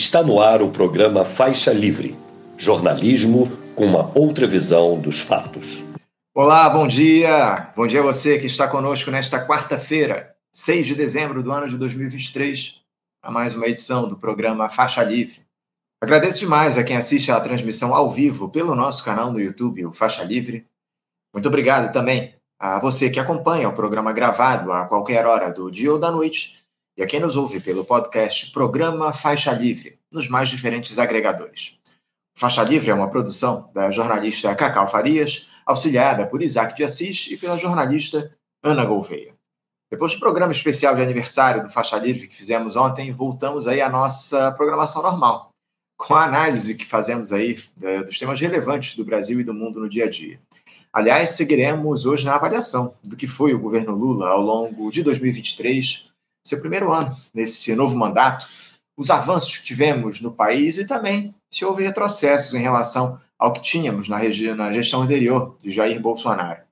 [0.00, 2.16] Está no ar o programa Faixa Livre,
[2.56, 5.82] jornalismo com uma outra visão dos fatos.
[6.32, 7.72] Olá, bom dia!
[7.74, 11.76] Bom dia a você que está conosco nesta quarta-feira, 6 de dezembro do ano de
[11.76, 12.80] 2023,
[13.24, 15.40] a mais uma edição do programa Faixa Livre.
[16.00, 19.92] Agradeço demais a quem assiste à transmissão ao vivo pelo nosso canal no YouTube, o
[19.92, 20.64] Faixa Livre.
[21.34, 25.92] Muito obrigado também a você que acompanha o programa gravado a qualquer hora do dia
[25.92, 26.57] ou da noite
[26.98, 31.78] e a quem nos ouve pelo podcast Programa Faixa Livre, nos mais diferentes agregadores.
[32.36, 37.36] Faixa Livre é uma produção da jornalista Cacau Farias, auxiliada por Isaac de Assis e
[37.36, 39.32] pela jornalista Ana Gouveia.
[39.88, 43.88] Depois do programa especial de aniversário do Faixa Livre que fizemos ontem, voltamos aí à
[43.88, 45.50] nossa programação normal,
[45.96, 47.62] com a análise que fazemos aí
[48.04, 50.40] dos temas relevantes do Brasil e do mundo no dia a dia.
[50.92, 56.08] Aliás, seguiremos hoje na avaliação do que foi o governo Lula ao longo de 2023,
[56.48, 58.46] seu primeiro ano nesse novo mandato,
[58.96, 63.60] os avanços que tivemos no país e também se houve retrocessos em relação ao que
[63.60, 64.18] tínhamos na,
[64.56, 66.62] na gestão anterior de Jair Bolsonaro.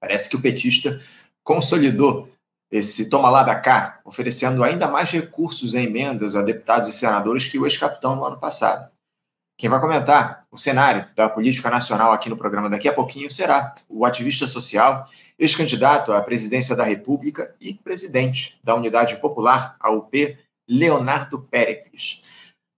[0.00, 1.00] Parece que o petista
[1.44, 2.28] consolidou
[2.70, 7.46] esse toma lá da cá, oferecendo ainda mais recursos em emendas a deputados e senadores
[7.46, 8.90] que o ex-capitão no ano passado.
[9.62, 13.76] Quem vai comentar o cenário da política nacional aqui no programa daqui a pouquinho será
[13.88, 15.06] o ativista social,
[15.38, 20.36] ex-candidato à presidência da República e presidente da Unidade Popular, a UP,
[20.68, 22.22] Leonardo Pericles.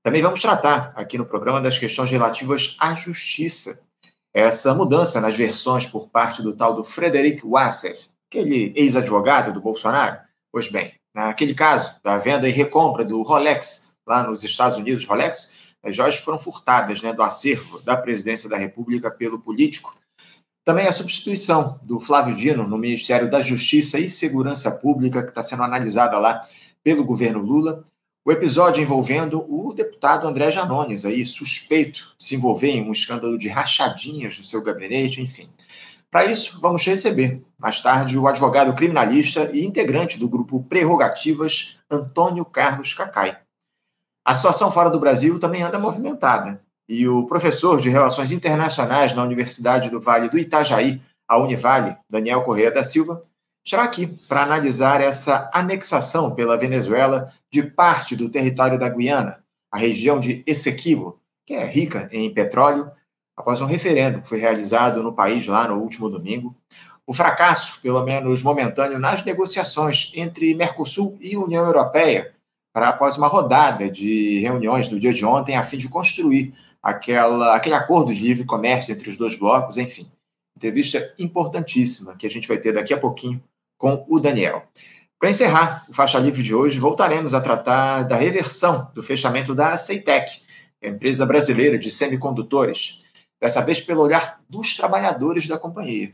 [0.03, 3.83] Também vamos tratar aqui no programa das questões relativas à justiça.
[4.35, 10.19] Essa mudança nas versões por parte do tal do Frederic Wassef, aquele ex-advogado do Bolsonaro.
[10.53, 15.64] Pois bem, naquele caso da venda e recompra do Rolex lá nos Estados Unidos, Rolex,
[15.85, 19.95] as joias foram furtadas né, do acervo da presidência da República pelo político.
[20.65, 25.45] Também a substituição do Flávio Dino no Ministério da Justiça e Segurança Pública, que está
[25.45, 26.41] sendo analisada lá
[26.83, 27.85] pelo governo Lula.
[28.25, 33.37] O episódio envolvendo o deputado André Janones, aí, suspeito de se envolver em um escândalo
[33.37, 35.51] de rachadinhas no seu gabinete, enfim.
[36.11, 42.45] Para isso, vamos receber, mais tarde, o advogado criminalista e integrante do grupo Prerrogativas, Antônio
[42.47, 43.44] Carlos Cacai.
[44.25, 46.59] A situação fora do Brasil também anda movimentada.
[46.89, 52.43] E o professor de Relações Internacionais na Universidade do Vale do Itajaí, a Univale, Daniel
[52.43, 53.23] Correia da Silva,
[53.63, 59.77] estará aqui para analisar essa anexação pela Venezuela de parte do território da Guiana, a
[59.77, 62.91] região de Essequibo, que é rica em petróleo,
[63.37, 66.57] após um referendo que foi realizado no país lá no último domingo.
[67.07, 72.35] O fracasso, pelo menos momentâneo, nas negociações entre Mercosul e União Europeia
[72.75, 76.53] para após uma rodada de reuniões no dia de ontem, a fim de construir
[76.83, 80.11] aquela, aquele acordo de livre comércio entre os dois blocos, enfim.
[80.57, 83.41] Entrevista importantíssima que a gente vai ter daqui a pouquinho
[83.79, 84.65] com o Daniel.
[85.21, 89.77] Para encerrar o Faixa Livre de hoje, voltaremos a tratar da reversão do fechamento da
[89.77, 90.43] Ceitec,
[90.83, 93.05] a empresa brasileira de semicondutores,
[93.41, 96.13] dessa vez pelo olhar dos trabalhadores da companhia.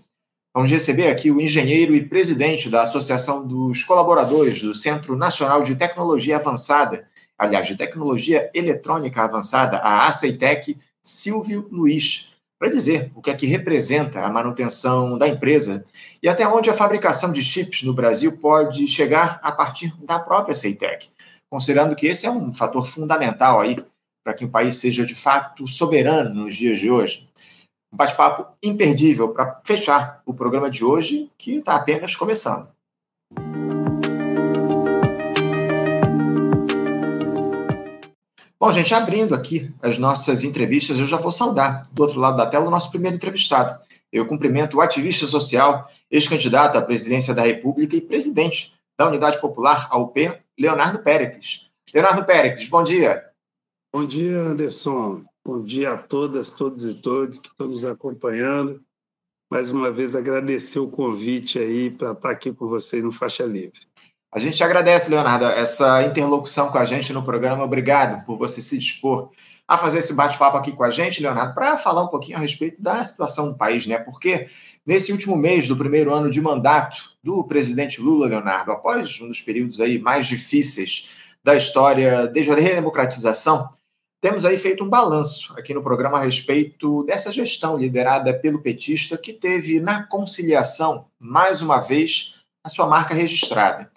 [0.52, 5.76] Vamos receber aqui o engenheiro e presidente da Associação dos Colaboradores do Centro Nacional de
[5.76, 7.06] Tecnologia Avançada,
[7.38, 13.46] aliás, de Tecnologia Eletrônica Avançada, a ACEITEC, Silvio Luiz, para dizer o que é que
[13.46, 15.86] representa a manutenção da empresa
[16.20, 20.54] e até onde a fabricação de chips no Brasil pode chegar a partir da própria
[20.54, 21.10] CEITEC,
[21.48, 23.78] considerando que esse é um fator fundamental aí
[24.24, 27.30] para que o país seja de fato soberano nos dias de hoje
[27.92, 32.68] um bate-papo imperdível para fechar o programa de hoje, que está apenas começando.
[38.58, 42.46] Bom, gente, abrindo aqui as nossas entrevistas, eu já vou saudar do outro lado da
[42.46, 43.80] tela o nosso primeiro entrevistado.
[44.12, 49.88] Eu cumprimento o ativista social, ex-candidato à presidência da República e presidente da Unidade Popular,
[49.90, 51.70] a UP, Leonardo Péricles.
[51.92, 53.29] Leonardo Péricles, bom dia.
[53.92, 55.24] Bom dia, Anderson.
[55.44, 58.80] Bom dia a todas, todos e todos que estão nos acompanhando.
[59.50, 63.80] Mais uma vez, agradecer o convite aí para estar aqui com vocês no Faixa Livre.
[64.32, 67.64] A gente agradece, Leonardo, essa interlocução com a gente no programa.
[67.64, 69.28] Obrigado por você se dispor
[69.66, 72.80] a fazer esse bate-papo aqui com a gente, Leonardo, para falar um pouquinho a respeito
[72.80, 73.98] da situação do país, né?
[73.98, 74.48] Porque
[74.86, 79.40] nesse último mês do primeiro ano de mandato do presidente Lula, Leonardo, após um dos
[79.40, 83.68] períodos aí mais difíceis da história desde a redemocratização,
[84.20, 89.16] temos aí feito um balanço aqui no programa a respeito dessa gestão liderada pelo petista
[89.16, 93.90] que teve na conciliação, mais uma vez, a sua marca registrada.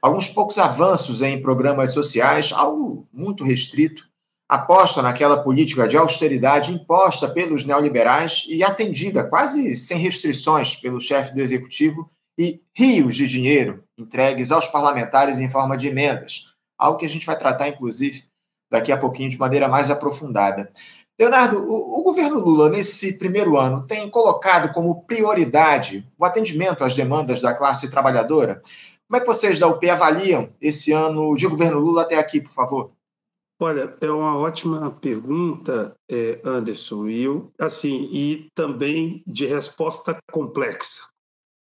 [0.00, 4.06] Alguns poucos avanços em programas sociais, algo muito restrito,
[4.48, 11.34] aposta naquela política de austeridade imposta pelos neoliberais e atendida quase sem restrições pelo chefe
[11.34, 17.06] do executivo e rios de dinheiro entregues aos parlamentares em forma de emendas, algo que
[17.06, 18.24] a gente vai tratar, inclusive,
[18.70, 20.70] daqui a pouquinho de maneira mais aprofundada.
[21.18, 26.94] Leonardo, o, o, governo Lula, nesse primeiro ano, tem colocado como prioridade o atendimento às
[26.94, 28.60] demandas da classe trabalhadora?
[29.06, 32.52] Como é que vocês da UP avaliam esse ano de governo Lula até aqui, por
[32.52, 32.90] favor?
[33.60, 41.02] Olha, é uma ótima pergunta, é, Anderson, e eu, assim, e também de resposta complexa,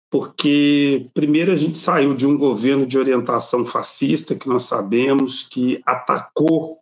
[0.09, 5.83] porque primeiro a gente saiu de um governo de orientação fascista que nós sabemos que
[5.85, 6.79] atacou,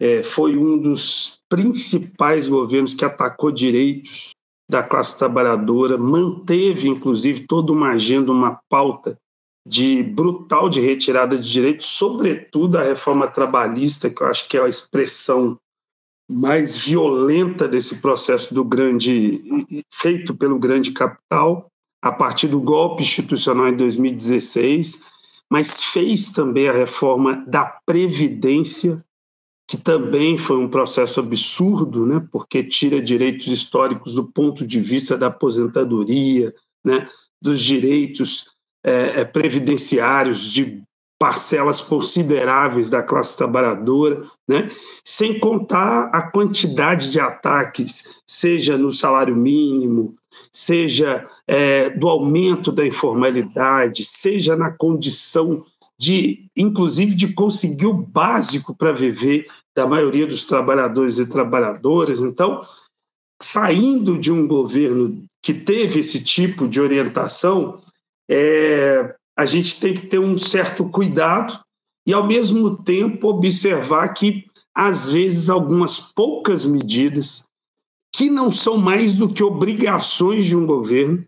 [0.00, 4.30] é, foi um dos principais governos que atacou direitos
[4.68, 9.16] da classe trabalhadora, manteve inclusive toda uma agenda, uma pauta
[9.66, 14.62] de brutal de retirada de direitos, sobretudo a reforma trabalhista, que eu acho que é
[14.62, 15.58] a expressão
[16.28, 19.42] mais violenta desse processo do grande
[19.92, 21.68] feito pelo grande capital
[22.02, 25.04] a partir do golpe institucional em 2016,
[25.50, 29.04] mas fez também a reforma da previdência,
[29.68, 35.18] que também foi um processo absurdo, né, porque tira direitos históricos do ponto de vista
[35.18, 36.54] da aposentadoria,
[36.84, 37.06] né,
[37.42, 38.46] dos direitos
[38.84, 40.80] é, é, previdenciários de
[41.18, 44.68] parcelas consideráveis da classe trabalhadora, né?
[45.04, 50.14] sem contar a quantidade de ataques, seja no salário mínimo,
[50.52, 55.64] seja é, do aumento da informalidade, seja na condição
[55.98, 62.20] de, inclusive, de conseguir o básico para viver da maioria dos trabalhadores e trabalhadoras.
[62.20, 62.60] Então,
[63.40, 67.80] saindo de um governo que teve esse tipo de orientação,
[68.28, 71.58] é, a gente tem que ter um certo cuidado
[72.06, 74.44] e, ao mesmo tempo, observar que,
[74.74, 77.46] às vezes, algumas poucas medidas,
[78.14, 81.26] que não são mais do que obrigações de um governo,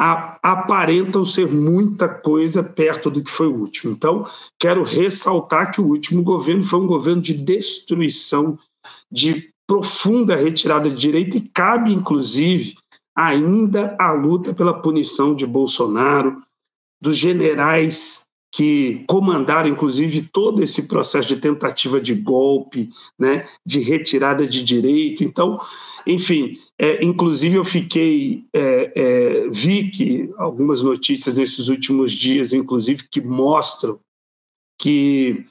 [0.00, 3.92] aparentam ser muita coisa perto do que foi o último.
[3.92, 4.24] Então,
[4.58, 8.58] quero ressaltar que o último governo foi um governo de destruição,
[9.12, 12.76] de profunda retirada de direito, e cabe, inclusive,
[13.14, 16.42] ainda a luta pela punição de Bolsonaro,
[16.98, 22.88] dos generais que comandaram, inclusive, todo esse processo de tentativa de golpe,
[23.18, 25.22] né, de retirada de direito.
[25.22, 25.56] Então,
[26.04, 33.06] enfim, é, inclusive eu fiquei, é, é, vi que algumas notícias nesses últimos dias, inclusive,
[33.08, 34.00] que mostram
[34.76, 35.44] que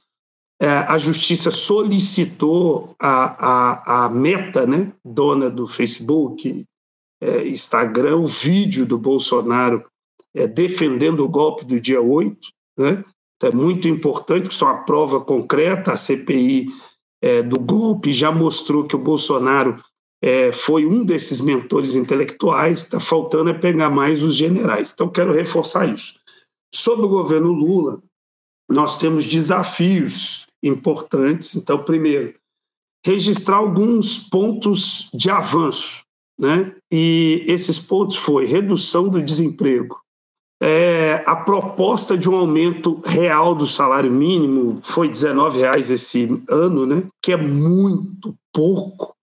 [0.60, 6.66] é, a justiça solicitou a, a, a Meta, né, dona do Facebook,
[7.22, 9.86] é, Instagram o vídeo do Bolsonaro
[10.34, 13.04] é, defendendo o golpe do dia 8, né?
[13.36, 16.68] Então, é muito importante, que são a prova concreta, a CPI
[17.22, 19.82] é, do golpe já mostrou que o Bolsonaro
[20.22, 24.92] é, foi um desses mentores intelectuais, está faltando é pegar mais os generais.
[24.94, 26.16] Então, quero reforçar isso.
[26.74, 28.02] Sobre o governo Lula,
[28.70, 31.56] nós temos desafios importantes.
[31.56, 32.34] Então, primeiro,
[33.06, 36.04] registrar alguns pontos de avanço
[36.40, 36.74] né?
[36.90, 40.00] E esses pontos foi redução do desemprego,
[40.62, 47.04] é, a proposta de um aumento real do salário mínimo foi R$19,00 esse ano, né?
[47.22, 49.16] Que é muito pouco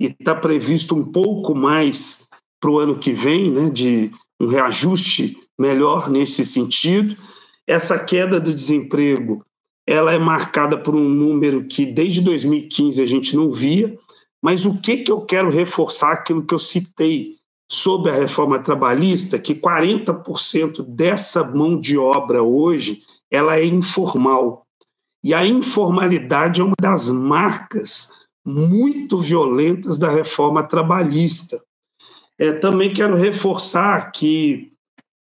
[0.00, 2.26] e está previsto um pouco mais
[2.60, 3.68] para o ano que vem, né?
[3.68, 4.10] De
[4.40, 7.16] um reajuste melhor nesse sentido.
[7.66, 9.44] Essa queda do desemprego
[9.86, 13.98] ela é marcada por um número que desde 2015 a gente não via,
[14.42, 17.36] mas o que, que eu quero reforçar aquilo que eu citei
[17.72, 24.66] sobre a reforma trabalhista, que 40% dessa mão de obra hoje ela é informal.
[25.24, 28.10] E a informalidade é uma das marcas
[28.44, 31.62] muito violentas da reforma trabalhista.
[32.38, 34.70] É, também quero reforçar que,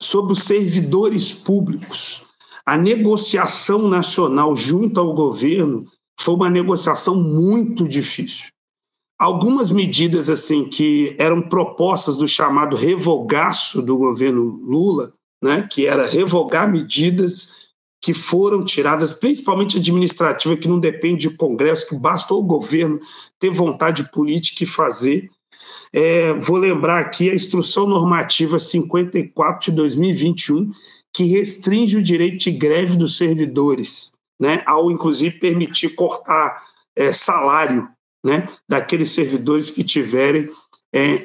[0.02, 2.24] sobre os servidores públicos,
[2.66, 5.86] a negociação nacional junto ao governo
[6.18, 8.48] foi uma negociação muito difícil
[9.20, 16.08] algumas medidas assim que eram propostas do chamado revogaço do governo Lula, né, que era
[16.08, 17.70] revogar medidas
[18.02, 22.98] que foram tiradas, principalmente administrativa, que não depende do Congresso, que basta o governo
[23.38, 25.30] ter vontade política e fazer.
[25.92, 30.72] É, vou lembrar aqui a Instrução Normativa 54 de 2021,
[31.12, 36.64] que restringe o direito de greve dos servidores, né, ao inclusive permitir cortar
[36.96, 37.90] é, salário
[38.24, 40.50] né, daqueles servidores que tiverem
[40.94, 41.24] é,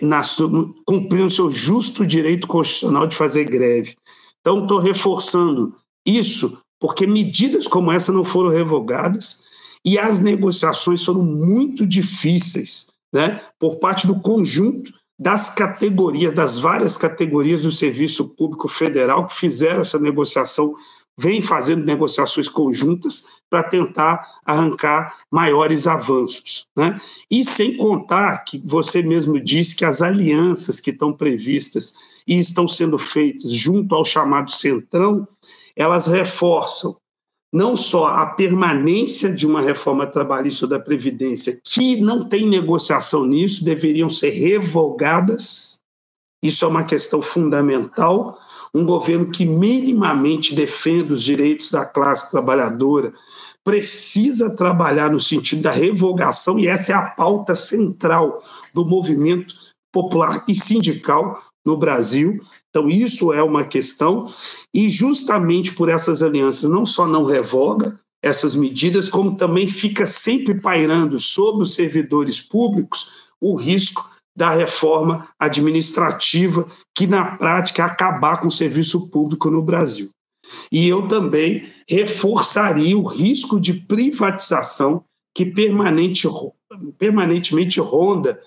[0.86, 3.96] cumprindo seu justo direito constitucional de fazer greve.
[4.40, 5.74] Então, estou reforçando
[6.06, 9.42] isso porque medidas como essa não foram revogadas
[9.84, 16.98] e as negociações foram muito difíceis né, por parte do conjunto das categorias, das várias
[16.98, 20.74] categorias do Serviço Público Federal que fizeram essa negociação
[21.18, 26.66] vem fazendo negociações conjuntas para tentar arrancar maiores avanços.
[26.76, 26.94] Né?
[27.30, 31.94] E sem contar que você mesmo disse que as alianças que estão previstas
[32.26, 35.26] e estão sendo feitas junto ao chamado Centrão,
[35.76, 36.96] elas reforçam
[37.52, 43.64] não só a permanência de uma reforma trabalhista da Previdência, que não tem negociação nisso,
[43.64, 45.80] deveriam ser revogadas,
[46.42, 48.36] isso é uma questão fundamental.
[48.74, 53.12] Um governo que minimamente defenda os direitos da classe trabalhadora
[53.62, 58.42] precisa trabalhar no sentido da revogação, e essa é a pauta central
[58.74, 59.54] do movimento
[59.92, 62.40] popular e sindical no Brasil.
[62.68, 64.28] Então, isso é uma questão,
[64.74, 70.60] e justamente por essas alianças, não só não revoga essas medidas, como também fica sempre
[70.60, 78.40] pairando sobre os servidores públicos o risco da reforma administrativa, que na prática é acabar
[78.40, 80.10] com o serviço público no Brasil.
[80.70, 86.28] E eu também reforçaria o risco de privatização que permanente,
[86.98, 88.38] permanentemente ronda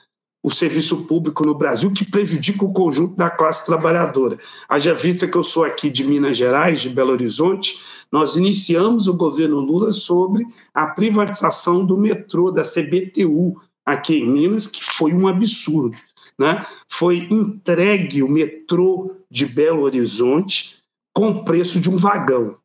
[0.44, 4.38] o serviço público no Brasil, que prejudica o conjunto da classe trabalhadora.
[4.70, 7.78] Haja vista que eu sou aqui de Minas Gerais, de Belo Horizonte,
[8.10, 14.68] nós iniciamos o governo Lula sobre a privatização do metrô, da CBTU, aqui em Minas,
[14.68, 15.96] que foi um absurdo.
[16.38, 16.62] Né?
[16.90, 20.76] Foi entregue o metrô de Belo Horizonte
[21.14, 22.58] com o preço de um vagão,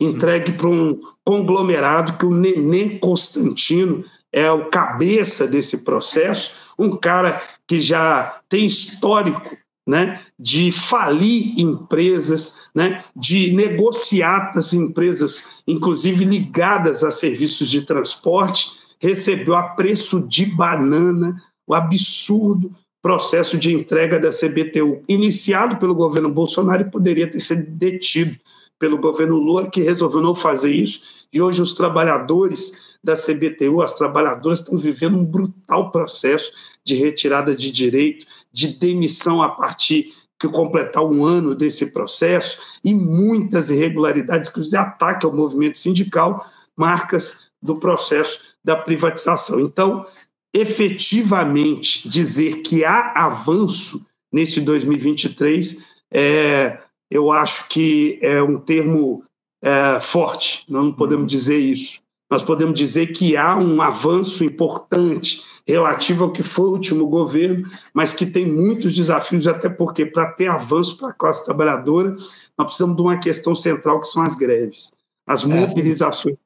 [0.00, 7.40] entregue para um conglomerado que o Nenê Constantino é o cabeça desse processo, um cara
[7.68, 9.56] que já tem histórico
[9.86, 19.54] né, de falir empresas, né, de negociatas empresas, inclusive ligadas a serviços de transporte, recebeu
[19.54, 21.34] a preço de banana
[21.66, 27.70] o absurdo processo de entrega da CBTU, iniciado pelo governo Bolsonaro e poderia ter sido
[27.70, 28.36] detido
[28.78, 31.26] pelo governo Lula, que resolveu não fazer isso.
[31.32, 36.52] E hoje os trabalhadores da CBTU, as trabalhadoras, estão vivendo um brutal processo
[36.84, 42.94] de retirada de direito, de demissão a partir que completar um ano desse processo e
[42.94, 46.42] muitas irregularidades, inclusive ataque ao movimento sindical,
[46.74, 49.60] marcas do processo da privatização.
[49.60, 50.04] Então,
[50.52, 55.78] efetivamente, dizer que há avanço nesse 2023,
[56.12, 56.78] é,
[57.10, 59.24] eu acho que é um termo
[59.62, 62.00] é, forte, não podemos dizer isso.
[62.30, 67.68] Nós podemos dizer que há um avanço importante relativo ao que foi o último governo,
[67.92, 72.12] mas que tem muitos desafios, até porque, para ter avanço para a classe trabalhadora,
[72.56, 74.92] nós precisamos de uma questão central, que são as greves,
[75.26, 76.36] as é, mobilizações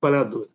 [0.00, 0.51] trabalhadoras.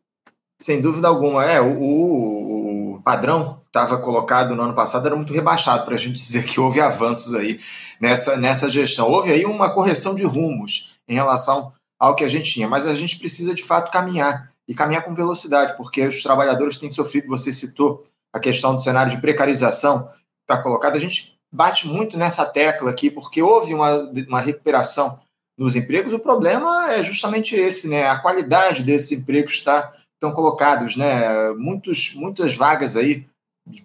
[0.60, 1.46] Sem dúvida alguma.
[1.46, 6.14] É, o, o padrão estava colocado no ano passado era muito rebaixado para a gente
[6.18, 7.60] dizer que houve avanços aí
[8.00, 9.10] nessa, nessa gestão.
[9.10, 12.96] Houve aí uma correção de rumos em relação ao que a gente tinha, mas a
[12.96, 17.28] gente precisa de fato caminhar e caminhar com velocidade, porque os trabalhadores têm sofrido.
[17.28, 20.10] Você citou a questão do cenário de precarização,
[20.42, 20.96] está colocado.
[20.96, 25.20] A gente bate muito nessa tecla aqui, porque houve uma, uma recuperação
[25.58, 26.14] nos empregos.
[26.14, 28.08] O problema é justamente esse, né?
[28.08, 31.54] A qualidade desses empregos está estão colocados, né?
[31.54, 33.26] Muitos, muitas vagas aí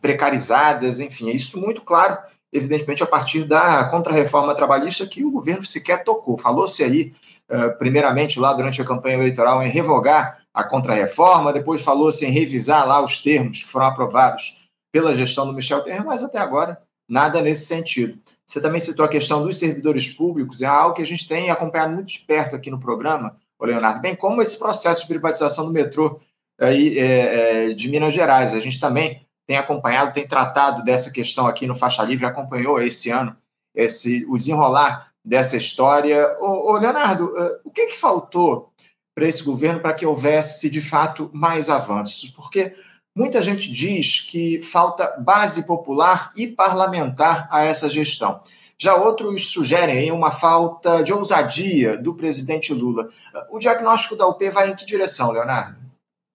[0.01, 2.17] precarizadas, enfim, é isso muito claro,
[2.53, 6.39] evidentemente, a partir da contrarreforma trabalhista que o governo sequer tocou.
[6.39, 7.13] Falou-se aí,
[7.51, 12.87] uh, primeiramente, lá durante a campanha eleitoral, em revogar a contrarreforma, depois falou-se em revisar
[12.87, 14.63] lá os termos que foram aprovados
[14.93, 18.19] pela gestão do Michel Temer, mas até agora nada nesse sentido.
[18.47, 21.95] Você também citou a questão dos servidores públicos, é algo que a gente tem acompanhado
[21.95, 23.37] muito de perto aqui no programa,
[23.67, 26.21] Leonardo, bem como esse processo de privatização do metrô
[26.61, 28.55] aí, é, é, de Minas Gerais.
[28.55, 33.11] A gente também tem acompanhado, tem tratado dessa questão aqui no Faixa Livre, acompanhou esse
[33.11, 33.37] ano
[33.75, 36.37] esse, o desenrolar dessa história.
[36.41, 38.71] Ô, ô Leonardo, é, o que, que faltou
[39.15, 42.31] para esse governo para que houvesse, de fato, mais avanços?
[42.31, 42.75] Porque
[43.17, 48.41] muita gente diz que falta base popular e parlamentar a essa gestão.
[48.83, 53.09] Já outros sugerem uma falta de ousadia do presidente Lula.
[53.49, 55.77] O diagnóstico da UP vai em que direção, Leonardo?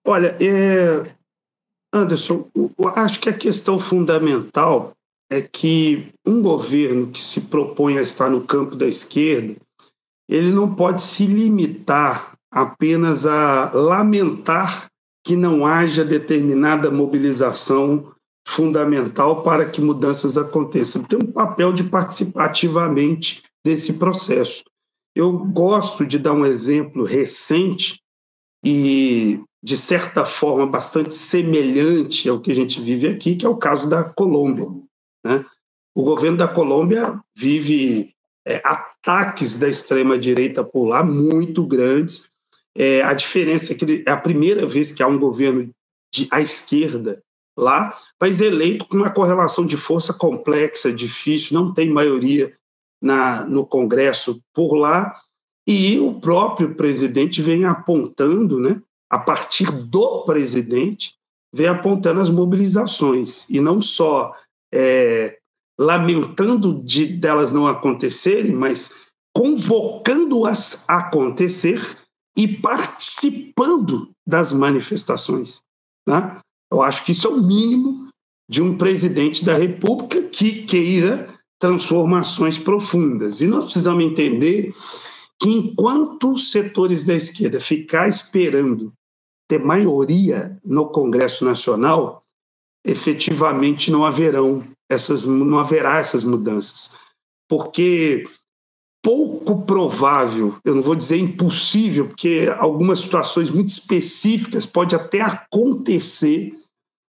[0.06, 1.14] Olha, é...
[1.94, 2.48] Anderson,
[2.96, 4.94] acho que a questão fundamental
[5.30, 9.54] é que um governo que se propõe a estar no campo da esquerda,
[10.30, 14.90] ele não pode se limitar apenas a lamentar
[15.22, 18.16] que não haja determinada mobilização
[18.48, 21.04] fundamental para que mudanças aconteçam.
[21.04, 24.64] Tem um papel de participar ativamente desse processo.
[25.14, 28.00] Eu gosto de dar um exemplo recente
[28.64, 33.58] e, de certa forma, bastante semelhante ao que a gente vive aqui, que é o
[33.58, 34.68] caso da Colômbia.
[35.26, 35.46] Né?
[35.94, 38.14] O governo da Colômbia vive
[38.46, 42.30] é, ataques da extrema-direita por lá, muito grandes.
[42.74, 45.70] É, a diferença é que é a primeira vez que há um governo
[46.14, 47.22] de, à esquerda
[47.58, 52.54] lá, mas eleito com uma correlação de força complexa, difícil, não tem maioria
[53.02, 55.20] na, no Congresso por lá,
[55.68, 61.16] e o próprio presidente vem apontando, né, a partir do presidente,
[61.54, 64.34] vem apontando as mobilizações, e não só
[64.72, 65.38] é,
[65.80, 71.80] lamentando de delas não acontecerem, mas convocando-as a acontecer
[72.36, 75.62] e participando das manifestações.
[76.08, 76.40] Né?
[76.72, 78.08] Eu acho que isso é o mínimo
[78.50, 83.42] de um presidente da República que queira transformações profundas.
[83.42, 84.74] E nós precisamos entender
[85.40, 88.94] que enquanto os setores da esquerda ficar esperando
[89.48, 92.24] ter maioria no Congresso Nacional,
[92.86, 96.96] efetivamente não haverão essas não haverá essas mudanças,
[97.50, 98.26] porque
[99.08, 106.54] pouco provável, eu não vou dizer impossível, porque algumas situações muito específicas pode até acontecer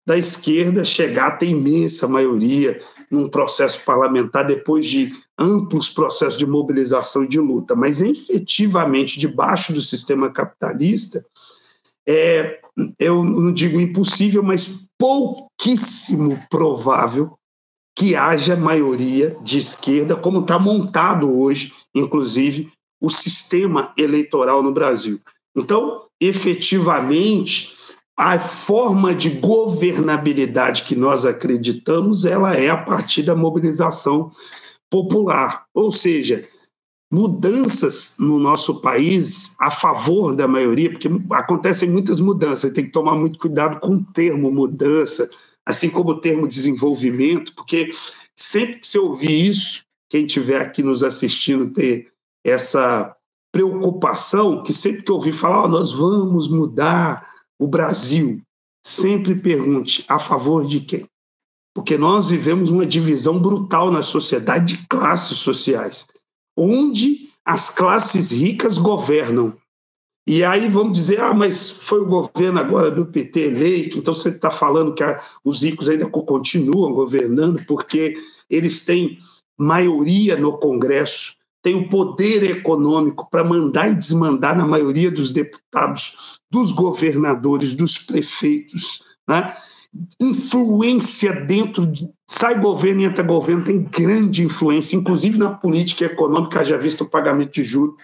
[0.06, 5.10] da esquerda chegar a ter imensa maioria num processo parlamentar depois de
[5.40, 11.26] amplos processos de mobilização e de luta, mas efetivamente debaixo do sistema capitalista
[12.06, 12.60] é,
[13.00, 17.40] eu não digo impossível, mas pouquíssimo provável
[17.96, 22.72] que haja maioria de esquerda, como está montado hoje, inclusive,
[23.02, 25.20] o sistema eleitoral no Brasil.
[25.56, 27.74] Então, efetivamente,
[28.18, 34.30] a forma de governabilidade que nós acreditamos, ela é a partir da mobilização
[34.90, 36.46] popular, ou seja,
[37.12, 43.16] mudanças no nosso país a favor da maioria, porque acontecem muitas mudanças, tem que tomar
[43.16, 45.30] muito cuidado com o termo mudança,
[45.66, 47.90] assim como o termo desenvolvimento, porque
[48.36, 52.08] sempre que você ouvir isso, quem estiver aqui nos assistindo ter
[52.44, 53.16] essa
[53.52, 58.42] preocupação, que sempre que ouvir falar, oh, nós vamos mudar o Brasil,
[58.86, 61.08] sempre pergunte a favor de quem?
[61.74, 66.08] Porque nós vivemos uma divisão brutal na sociedade de classes sociais,
[66.56, 69.58] onde as classes ricas governam
[70.28, 74.30] e aí vamos dizer, ah, mas foi o governo agora do PT eleito, então você
[74.30, 78.16] está falando que a, os ricos ainda continuam governando porque
[78.50, 79.20] eles têm
[79.58, 86.40] maioria no Congresso, têm o poder econômico para mandar e desmandar na maioria dos deputados,
[86.50, 89.54] dos governadores, dos prefeitos, né?
[90.20, 96.66] influência dentro de, sai governo e entra governo tem grande influência, inclusive na política econômica,
[96.66, 97.96] já visto o pagamento de juros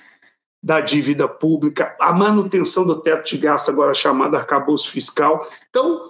[0.64, 5.46] da dívida pública, a manutenção do teto de gasto, agora chamado arcabouço fiscal.
[5.70, 6.10] Então,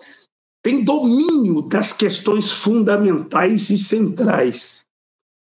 [0.61, 4.85] tem domínio das questões fundamentais e centrais.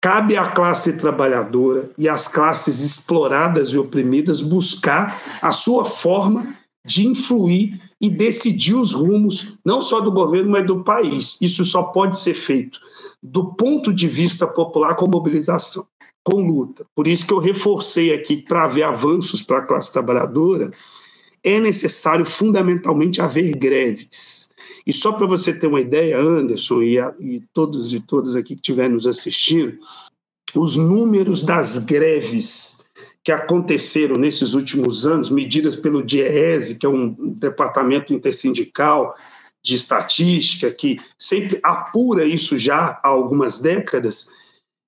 [0.01, 7.05] Cabe à classe trabalhadora e às classes exploradas e oprimidas buscar a sua forma de
[7.05, 11.39] influir e decidir os rumos, não só do governo, mas do país.
[11.39, 12.79] Isso só pode ser feito
[13.21, 15.85] do ponto de vista popular com mobilização
[16.23, 16.85] com luta.
[16.95, 20.71] Por isso que eu reforcei aqui para haver avanços para a classe trabalhadora,
[21.43, 24.49] é necessário fundamentalmente haver greves.
[24.85, 28.55] E só para você ter uma ideia, Anderson e, a, e todos e todas aqui
[28.55, 29.77] que estiverem nos assistindo,
[30.55, 32.79] os números das greves
[33.23, 39.15] que aconteceram nesses últimos anos, medidas pelo DIEESE, que é um departamento intersindical
[39.63, 44.40] de estatística, que sempre apura isso já há algumas décadas,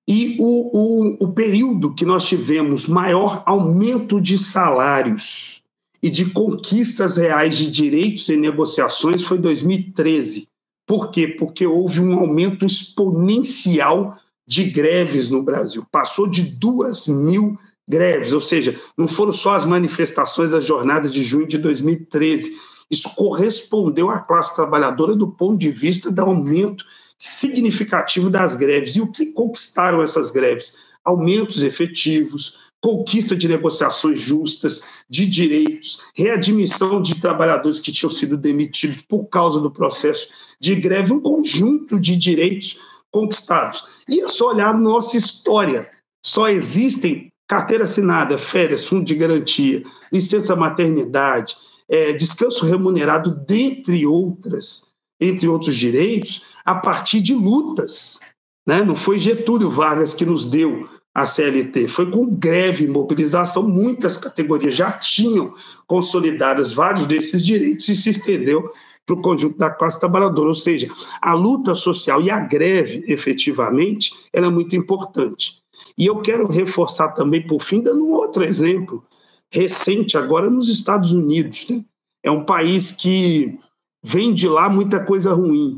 [0.06, 5.62] e o, o, o período que nós tivemos maior aumento de salários
[6.02, 10.46] e de conquistas reais de direitos e negociações foi 2013.
[10.86, 11.26] Por quê?
[11.28, 14.14] Porque houve um aumento exponencial
[14.46, 15.86] de greves no Brasil.
[15.90, 17.56] Passou de duas mil
[17.88, 22.54] greves, ou seja, não foram só as manifestações da jornada de junho de 2013.
[22.90, 26.84] Isso correspondeu à classe trabalhadora do ponto de vista do aumento
[27.18, 28.96] significativo das greves.
[28.96, 30.94] E o que conquistaram essas greves?
[31.04, 39.02] Aumentos efetivos, conquista de negociações justas, de direitos, readmissão de trabalhadores que tinham sido demitidos
[39.02, 42.76] por causa do processo de greve, um conjunto de direitos
[43.10, 44.02] conquistados.
[44.08, 45.88] E é só olhar nossa história.
[46.22, 51.56] Só existem carteira assinada, férias, fundo de garantia, licença maternidade,
[51.88, 58.20] é, descanso remunerado, dentre outras, entre outros direitos, a partir de lutas.
[58.66, 58.82] Né?
[58.82, 64.16] Não foi Getúlio Vargas que nos deu a CLT, foi com greve e mobilização, muitas
[64.16, 65.54] categorias já tinham
[65.86, 68.68] consolidadas vários desses direitos e se estendeu
[69.06, 70.88] para o conjunto da classe trabalhadora, ou seja,
[71.22, 75.62] a luta social e a greve, efetivamente, ela é muito importante.
[75.96, 79.04] E eu quero reforçar também, por fim, dando um outro exemplo
[79.52, 81.66] recente, agora nos Estados Unidos.
[81.68, 81.84] Né?
[82.22, 83.58] É um país que
[84.04, 85.76] vem de lá muita coisa ruim,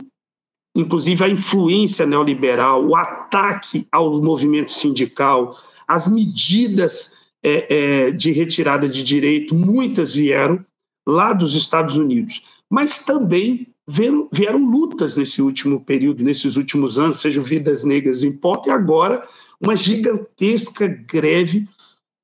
[0.74, 8.88] inclusive a influência neoliberal, o ataque ao movimento sindical, as medidas é, é, de retirada
[8.88, 10.64] de direito, muitas vieram
[11.08, 17.20] lá dos Estados Unidos, mas também vieram, vieram lutas nesse último período, nesses últimos anos,
[17.20, 19.22] seja Vidas Negras em Pauta, e agora
[19.60, 21.68] uma gigantesca greve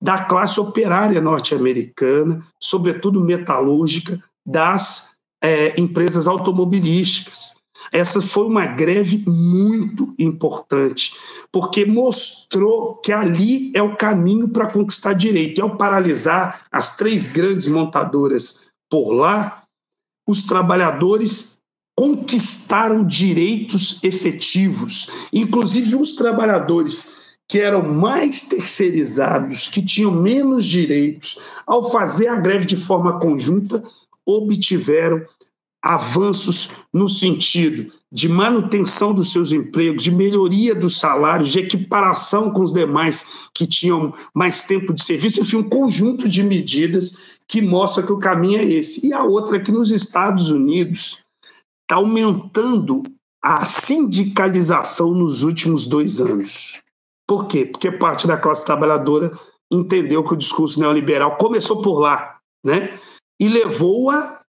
[0.03, 5.12] da classe operária norte-americana, sobretudo metalúrgica, das
[5.43, 7.57] é, empresas automobilísticas.
[7.91, 11.13] Essa foi uma greve muito importante,
[11.51, 15.59] porque mostrou que ali é o caminho para conquistar direito.
[15.59, 19.65] E ao paralisar as três grandes montadoras por lá,
[20.27, 21.59] os trabalhadores
[21.99, 31.83] conquistaram direitos efetivos, inclusive os trabalhadores que eram mais terceirizados, que tinham menos direitos, ao
[31.91, 33.83] fazer a greve de forma conjunta,
[34.27, 35.25] obtiveram
[35.83, 42.61] avanços no sentido de manutenção dos seus empregos, de melhoria dos salários, de equiparação com
[42.61, 48.03] os demais que tinham mais tempo de serviço, enfim, um conjunto de medidas que mostra
[48.03, 49.07] que o caminho é esse.
[49.07, 51.21] E a outra é que nos Estados Unidos
[51.83, 53.03] está aumentando
[53.43, 56.81] a sindicalização nos últimos dois anos.
[57.27, 57.65] Por quê?
[57.65, 59.33] Porque parte da classe trabalhadora
[59.71, 62.93] entendeu que o discurso neoliberal começou por lá, né?
[63.43, 64.41] E levou-a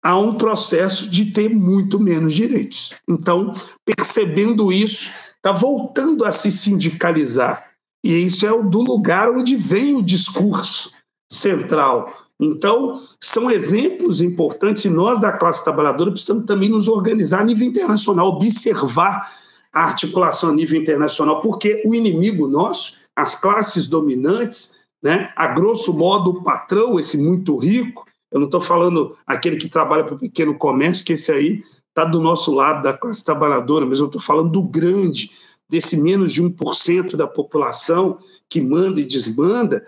[0.00, 2.94] a um processo de ter muito menos direitos.
[3.08, 3.52] Então,
[3.84, 7.72] percebendo isso, está voltando a se sindicalizar.
[8.04, 10.92] E isso é do lugar onde vem o discurso
[11.28, 12.14] central.
[12.40, 17.66] Então, são exemplos importantes e nós, da classe trabalhadora, precisamos também nos organizar a nível
[17.66, 19.28] internacional, observar
[19.72, 25.92] a articulação a nível internacional, porque o inimigo nosso, as classes dominantes, né, a grosso
[25.92, 30.18] modo o patrão, esse muito rico, eu não estou falando aquele que trabalha para o
[30.18, 34.20] pequeno comércio, que esse aí está do nosso lado, da classe trabalhadora, mas eu estou
[34.20, 35.30] falando do grande,
[35.68, 39.82] desse menos de 1% da população que manda e desmanda.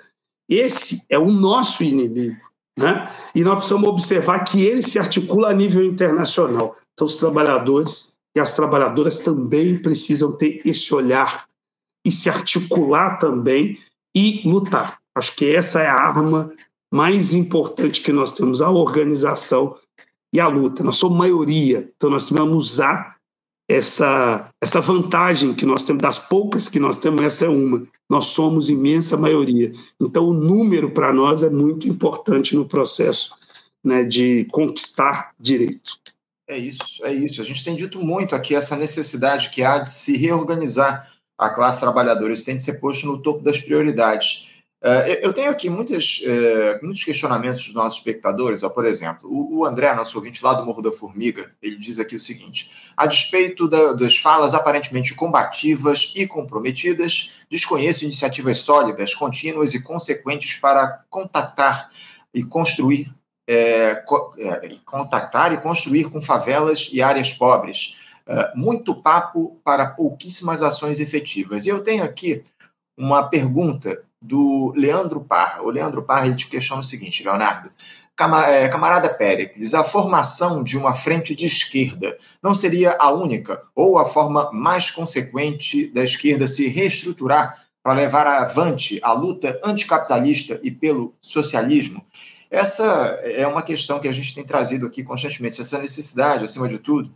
[0.49, 2.37] Esse é o nosso inimigo.
[2.79, 3.11] Né?
[3.35, 6.77] E nós precisamos observar que ele se articula a nível internacional.
[6.95, 11.47] Então, os trabalhadores e as trabalhadoras também precisam ter esse olhar
[12.05, 13.79] e se articular também
[14.15, 14.99] e lutar.
[15.15, 16.53] Acho que essa é a arma
[16.93, 19.77] mais importante que nós temos, a organização
[20.33, 20.83] e a luta.
[20.83, 23.17] Nós somos maioria, então nós vamos usar
[23.71, 27.87] essa, essa vantagem que nós temos, das poucas que nós temos, essa é uma.
[28.09, 29.71] Nós somos imensa maioria.
[30.01, 33.33] Então, o número para nós é muito importante no processo
[33.85, 36.01] né, de conquistar direito.
[36.49, 37.41] É isso, é isso.
[37.41, 41.81] A gente tem dito muito aqui essa necessidade que há de se reorganizar a classe
[41.81, 42.33] trabalhadora.
[42.33, 44.50] Isso tem de ser posto no topo das prioridades.
[44.83, 48.63] É, eu tenho aqui muitas, é, muitos questionamentos dos nossos espectadores.
[48.63, 52.21] Por exemplo, o André, nosso ouvinte lá do Morro da Formiga, ele diz aqui o
[52.21, 59.83] seguinte: a despeito da, das falas aparentemente combativas e comprometidas, desconheço iniciativas sólidas, contínuas e
[59.83, 61.91] consequentes para contactar
[62.33, 63.15] e construir,
[63.47, 67.99] é, co, é, contactar e construir com favelas e áreas pobres.
[68.27, 71.67] É, muito papo para pouquíssimas ações efetivas.
[71.67, 72.43] E eu tenho aqui
[72.97, 75.63] uma pergunta do Leandro Parra.
[75.63, 77.71] O Leandro Parra ele te questiona o seguinte, Leonardo.
[78.49, 83.99] É, camarada Péricles, a formação de uma frente de esquerda não seria a única ou
[83.99, 90.71] a forma mais consequente da esquerda se reestruturar para levar avante a luta anticapitalista e
[90.71, 92.05] pelo socialismo?
[92.51, 92.85] Essa
[93.23, 97.11] é uma questão que a gente tem trazido aqui constantemente, essa necessidade, acima de tudo,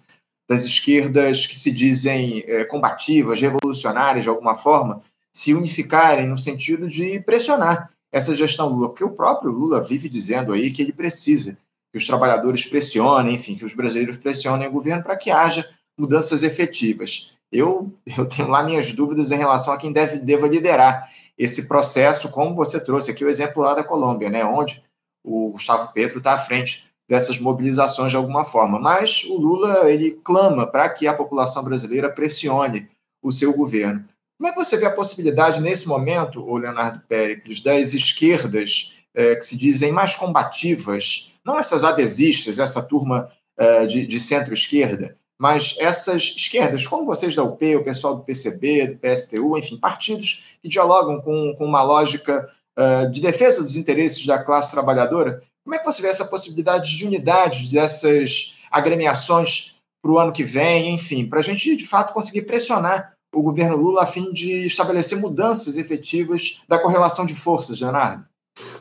[0.49, 5.03] das esquerdas que se dizem é, combativas, revolucionárias de alguma forma,
[5.35, 10.53] se unificarem no sentido de pressionar essa gestão Lula, porque o próprio Lula vive dizendo
[10.53, 11.59] aí que ele precisa
[11.91, 15.69] que os trabalhadores pressionem, enfim, que os brasileiros pressionem o governo para que haja
[15.99, 17.33] mudanças efetivas.
[17.51, 22.29] Eu, eu tenho lá minhas dúvidas em relação a quem deve deva liderar esse processo,
[22.29, 24.81] como você trouxe aqui o exemplo lá da Colômbia, né, onde
[25.25, 28.79] o Gustavo Petro está à frente dessas mobilizações de alguma forma.
[28.79, 32.89] Mas o Lula ele clama para que a população brasileira pressione
[33.21, 34.05] o seu governo.
[34.39, 39.37] Como é que você vê a possibilidade, nesse momento, o Leonardo Péricles, das esquerdas é,
[39.37, 45.77] que se dizem mais combativas, não essas adesistas, essa turma é, de, de centro-esquerda, mas
[45.79, 50.69] essas esquerdas, como vocês da UP, o pessoal do PCB, do PSTU, enfim, partidos que
[50.69, 55.79] dialogam com, com uma lógica uh, de defesa dos interesses da classe trabalhadora, como é
[55.79, 61.27] que você vê essa possibilidade de unidade dessas agremiações para o ano que vem, enfim,
[61.27, 65.77] para a gente de fato conseguir pressionar o governo Lula a fim de estabelecer mudanças
[65.77, 68.25] efetivas da correlação de forças, Leonardo?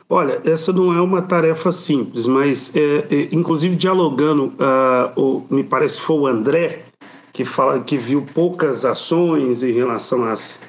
[0.08, 5.64] Olha, essa não é uma tarefa simples, mas, é, é, inclusive, dialogando, uh, o, me
[5.64, 6.84] parece que foi o André
[7.32, 10.62] que, fala, que viu poucas ações em relação às.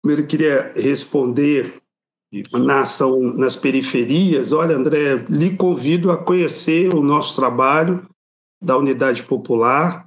[0.00, 1.82] Primeiro, queria responder
[2.52, 4.52] na ação nas periferias.
[4.52, 8.06] Olha, André, lhe convido a conhecer o nosso trabalho
[8.62, 10.05] da Unidade Popular.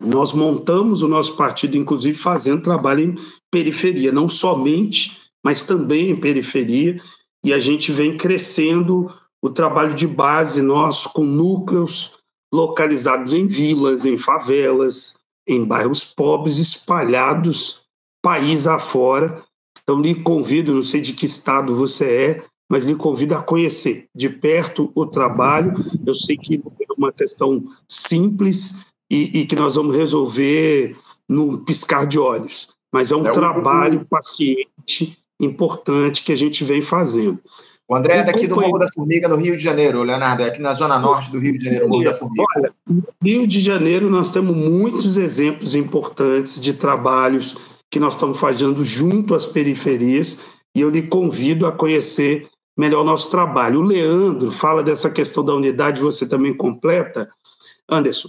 [0.00, 3.14] Nós montamos o nosso partido, inclusive, fazendo trabalho em
[3.50, 7.00] periferia, não somente, mas também em periferia
[7.44, 9.08] e a gente vem crescendo
[9.40, 12.14] o trabalho de base nosso com núcleos
[12.52, 17.86] localizados em vilas, em favelas, em bairros pobres espalhados
[18.20, 19.44] país afora.
[19.80, 24.08] Então lhe convido, não sei de que estado você é, mas lhe convido a conhecer
[24.12, 25.72] de perto o trabalho.
[26.04, 30.96] Eu sei que é uma questão simples e, e que nós vamos resolver
[31.28, 36.80] no piscar de olhos, mas é um é trabalho paciente importante que a gente vem
[36.80, 37.38] fazendo.
[37.88, 40.60] O André é daqui do Morro da Formiga, no Rio de Janeiro, Leonardo, é aqui
[40.60, 42.44] na zona norte do Rio de Janeiro, Morro da Formiga.
[42.56, 47.56] Olha, no Rio de Janeiro nós temos muitos exemplos importantes de trabalhos
[47.88, 50.40] que nós estamos fazendo junto às periferias
[50.74, 53.78] e eu lhe convido a conhecer melhor o nosso trabalho.
[53.78, 57.28] O Leandro fala dessa questão da unidade, você também completa,
[57.88, 58.28] Anderson.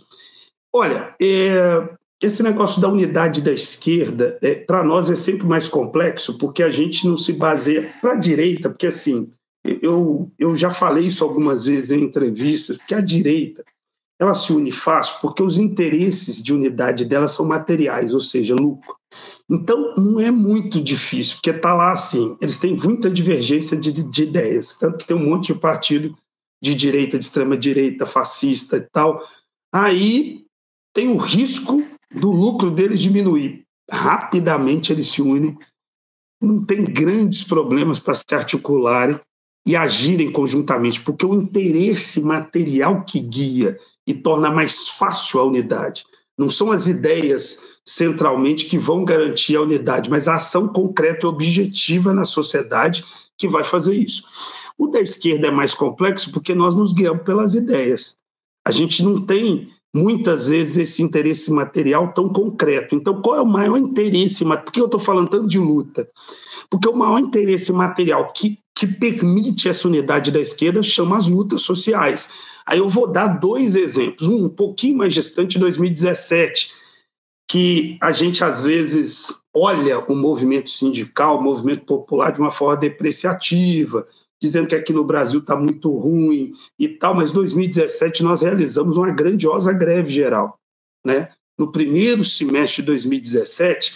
[0.73, 1.89] Olha, é,
[2.21, 6.71] esse negócio da unidade da esquerda, é, para nós, é sempre mais complexo, porque a
[6.71, 9.31] gente não se baseia para a direita, porque assim,
[9.81, 13.63] eu, eu já falei isso algumas vezes em entrevistas, que a direita
[14.19, 18.95] ela se une fácil porque os interesses de unidade dela são materiais, ou seja, lucro.
[19.49, 24.23] Então, não é muito difícil, porque está lá assim, eles têm muita divergência de, de
[24.23, 26.15] ideias, tanto que tem um monte de partido
[26.61, 29.21] de direita, de extrema-direita, fascista e tal.
[29.71, 30.46] Aí
[30.97, 33.63] tem o risco do lucro deles diminuir.
[33.87, 35.55] Rapidamente eles se unem,
[36.41, 39.19] não tem grandes problemas para se articularem
[39.63, 46.03] e agirem conjuntamente, porque o interesse material que guia e torna mais fácil a unidade.
[46.35, 51.29] Não são as ideias centralmente que vão garantir a unidade, mas a ação concreta e
[51.29, 53.05] objetiva na sociedade
[53.37, 54.23] que vai fazer isso.
[54.75, 58.17] O da esquerda é mais complexo porque nós nos guiamos pelas ideias.
[58.65, 62.95] A gente não tem muitas vezes esse interesse material tão concreto.
[62.95, 64.43] Então, qual é o maior interesse?
[64.43, 66.07] Por que eu estou falando tanto de luta?
[66.69, 71.61] Porque o maior interesse material que, que permite essa unidade da esquerda chama as lutas
[71.61, 72.61] sociais.
[72.65, 74.27] Aí eu vou dar dois exemplos.
[74.27, 76.71] Um, um pouquinho mais distante, 2017,
[77.47, 82.75] que a gente às vezes olha o movimento sindical, o movimento popular de uma forma
[82.75, 84.05] depreciativa,
[84.41, 89.11] dizendo que aqui no Brasil está muito ruim e tal, mas 2017 nós realizamos uma
[89.11, 90.59] grandiosa greve geral,
[91.05, 91.29] né?
[91.57, 93.95] No primeiro semestre de 2017,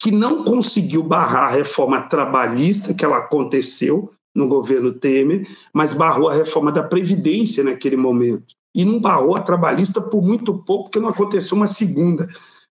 [0.00, 6.28] que não conseguiu barrar a reforma trabalhista que ela aconteceu no governo Temer, mas barrou
[6.28, 8.54] a reforma da previdência naquele momento.
[8.74, 12.26] E não barrou a trabalhista por muito pouco, porque não aconteceu uma segunda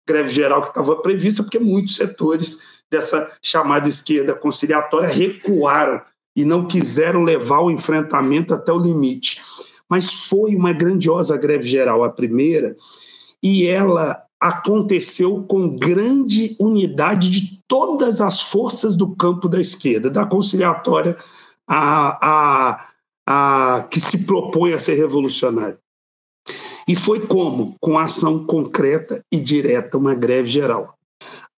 [0.08, 6.00] greve geral que estava prevista, porque muitos setores dessa chamada esquerda conciliatória recuaram
[6.40, 9.42] e não quiseram levar o enfrentamento até o limite.
[9.88, 12.74] Mas foi uma grandiosa greve geral, a primeira,
[13.42, 20.24] e ela aconteceu com grande unidade de todas as forças do campo da esquerda, da
[20.24, 21.14] conciliatória
[21.68, 22.86] a, a,
[23.26, 25.78] a que se propõe a ser revolucionária.
[26.88, 27.76] E foi como?
[27.78, 30.96] Com ação concreta e direta, uma greve geral.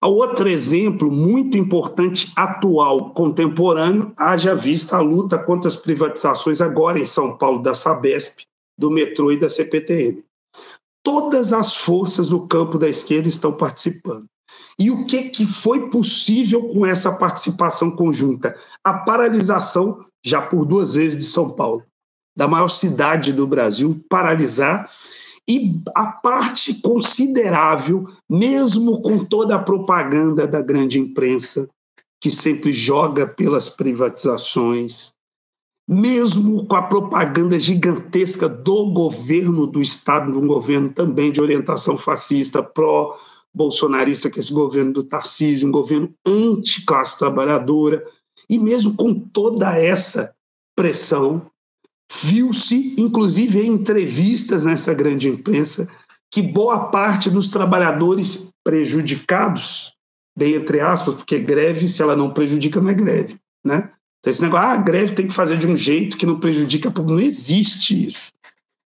[0.04, 7.04] Outro exemplo muito importante, atual, contemporâneo, haja vista a luta contra as privatizações agora em
[7.04, 8.40] São Paulo da Sabesp,
[8.76, 10.24] do metrô e da CPTM.
[11.04, 14.24] Todas as forças do campo da esquerda estão participando.
[14.76, 18.56] E o que, que foi possível com essa participação conjunta?
[18.82, 21.84] A paralisação, já por duas vezes, de São Paulo,
[22.36, 24.90] da maior cidade do Brasil, paralisar
[25.48, 31.68] e a parte considerável, mesmo com toda a propaganda da grande imprensa,
[32.20, 35.12] que sempre joga pelas privatizações,
[35.88, 42.62] mesmo com a propaganda gigantesca do governo do Estado, um governo também de orientação fascista,
[42.62, 48.06] pró-bolsonarista, que é esse governo do Tarcísio, um governo anti-classe trabalhadora,
[48.48, 50.32] e mesmo com toda essa
[50.76, 51.50] pressão,
[52.20, 55.88] Viu-se, inclusive em entrevistas nessa grande imprensa,
[56.30, 59.92] que boa parte dos trabalhadores prejudicados,
[60.36, 63.36] bem entre aspas, porque greve, se ela não prejudica, não é greve.
[63.64, 63.90] Né?
[64.20, 66.92] Então, esse negócio, ah, a greve tem que fazer de um jeito que não prejudica,
[67.02, 68.30] não existe isso.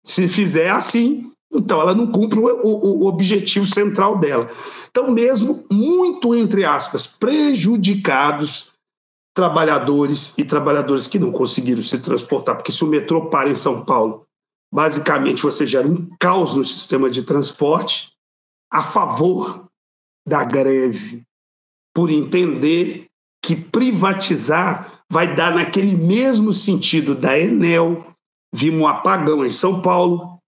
[0.05, 4.48] Se fizer assim, Então, ela não cumpre o, o, o objetivo central dela.
[4.90, 8.72] Então, mesmo muito, entre aspas, prejudicados,
[9.37, 13.85] trabalhadores e trabalhadoras que não conseguiram se transportar, porque se o metrô para em São
[13.85, 14.27] Paulo,
[14.72, 18.12] basicamente você gera um caos no sistema de transporte
[18.72, 19.66] a favor
[20.27, 21.22] da greve,
[21.94, 23.09] por entender
[23.44, 28.07] que privatizar vai dar naquele mesmo sentido da Enel,
[28.55, 30.38] vimos um apagão em São Paulo,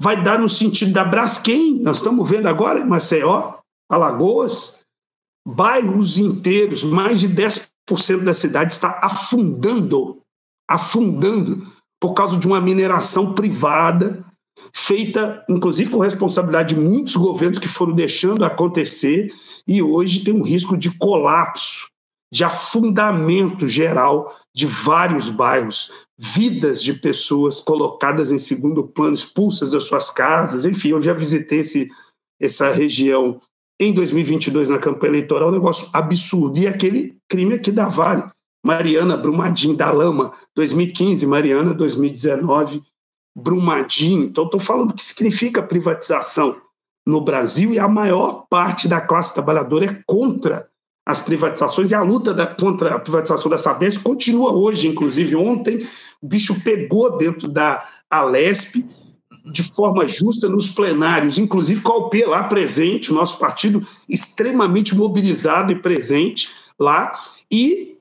[0.00, 3.58] vai dar no sentido da Braskem, nós estamos vendo agora em Maceió,
[3.90, 4.80] Alagoas,
[5.46, 7.69] bairros inteiros, mais de 10%
[8.24, 10.20] da cidade está afundando,
[10.68, 11.66] afundando
[12.00, 14.24] por causa de uma mineração privada
[14.72, 19.32] feita, inclusive, com responsabilidade de muitos governos que foram deixando acontecer
[19.66, 21.88] e hoje tem um risco de colapso,
[22.32, 29.84] de afundamento geral de vários bairros, vidas de pessoas colocadas em segundo plano, expulsas das
[29.84, 30.64] suas casas.
[30.64, 31.88] Enfim, eu já visitei esse,
[32.40, 33.40] essa região
[33.80, 36.58] em 2022 na campanha eleitoral, um negócio absurdo.
[36.58, 38.24] E aquele crime aqui da Vale,
[38.64, 42.82] Mariana Brumadinho da Lama, 2015, Mariana 2019,
[43.34, 44.24] Brumadinho.
[44.24, 46.56] Então, estou falando o que significa privatização
[47.06, 50.68] no Brasil e a maior parte da classe trabalhadora é contra
[51.06, 54.88] as privatizações e a luta da, contra a privatização da Sabesp continua hoje.
[54.88, 55.80] Inclusive, ontem
[56.20, 58.84] o bicho pegou dentro da Alesp
[59.44, 64.94] de forma justa nos plenários, inclusive com a UP lá presente, o nosso partido extremamente
[64.94, 66.48] mobilizado e presente
[66.78, 67.12] lá,
[67.50, 67.96] e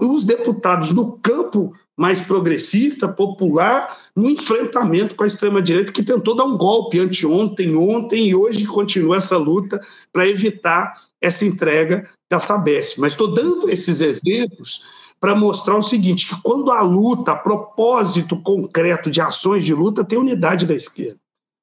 [0.00, 6.44] os deputados no campo mais progressista, popular, no enfrentamento com a extrema-direita, que tentou dar
[6.44, 9.78] um golpe anteontem, ontem e hoje continua essa luta
[10.12, 12.98] para evitar essa entrega da Sabesp.
[12.98, 18.40] Mas estou dando esses exemplos para mostrar o seguinte: que quando a luta, a propósito
[18.40, 21.20] concreto de ações de luta, tem unidade da esquerda,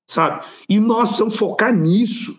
[0.09, 0.45] sabe?
[0.69, 2.37] E nós precisamos focar nisso.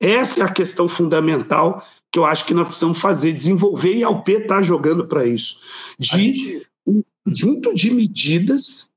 [0.00, 4.10] Essa é a questão fundamental que eu acho que nós precisamos fazer, desenvolver, e a
[4.10, 5.58] UP está jogando para isso,
[5.98, 6.66] de gente...
[6.86, 8.90] um conjunto de medidas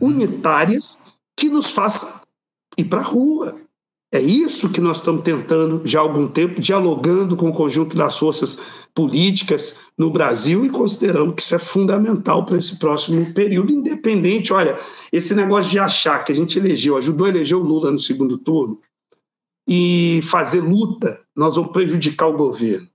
[0.00, 0.08] uhum.
[0.08, 2.22] unitárias que nos faça
[2.78, 3.60] ir para a rua.
[4.14, 8.18] É isso que nós estamos tentando já há algum tempo, dialogando com o conjunto das
[8.18, 8.58] forças
[8.94, 14.52] políticas no Brasil e considerando que isso é fundamental para esse próximo período, independente.
[14.52, 14.76] Olha,
[15.10, 18.36] esse negócio de achar que a gente elegeu, ajudou a eleger o Lula no segundo
[18.36, 18.78] turno,
[19.66, 22.88] e fazer luta, nós vamos prejudicar o governo.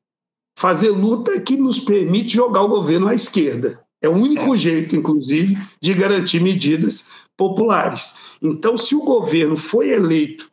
[0.57, 3.83] Fazer luta é que nos permite jogar o governo à esquerda.
[4.01, 4.57] É o único é.
[4.57, 8.37] jeito, inclusive, de garantir medidas populares.
[8.41, 10.51] Então, se o governo foi eleito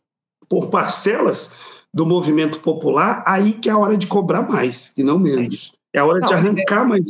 [0.48, 1.52] por parcelas
[1.92, 5.72] do movimento popular, aí que é a hora de cobrar mais, e não menos.
[5.92, 7.06] É a hora não, de arrancar é, mais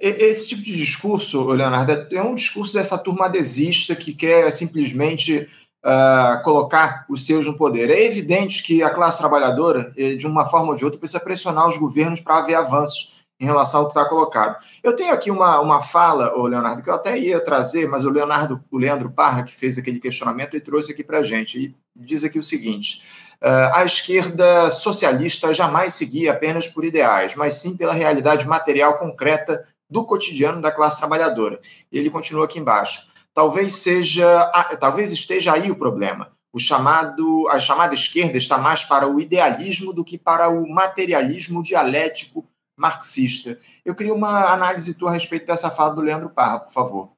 [0.00, 5.48] Esse tipo de discurso, Leonardo, é um discurso dessa turma adesista que quer simplesmente
[5.84, 7.88] uh, colocar os seus no poder.
[7.88, 11.68] É evidente que a classe trabalhadora, eh, de uma forma ou de outra, precisa pressionar
[11.68, 14.56] os governos para haver avanços em relação ao que está colocado.
[14.82, 18.10] Eu tenho aqui uma, uma fala, o Leonardo, que eu até ia trazer, mas o
[18.10, 21.58] Leonardo, o Leandro Parra, que fez aquele questionamento, ele trouxe aqui para a gente.
[21.58, 23.02] E diz aqui o seguinte:
[23.42, 29.62] uh, a esquerda socialista jamais seguia apenas por ideais, mas sim pela realidade material concreta
[29.90, 31.60] do cotidiano da classe trabalhadora.
[31.90, 36.32] E ele continua aqui embaixo talvez seja, talvez esteja aí o problema.
[36.52, 41.62] O chamado, a chamada esquerda está mais para o idealismo do que para o materialismo
[41.62, 42.46] dialético
[42.76, 43.58] marxista.
[43.84, 47.10] Eu queria uma análise tua a respeito dessa fala do Leandro Parra, por favor.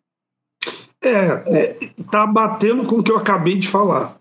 [1.01, 4.19] É, está é, batendo com o que eu acabei de falar.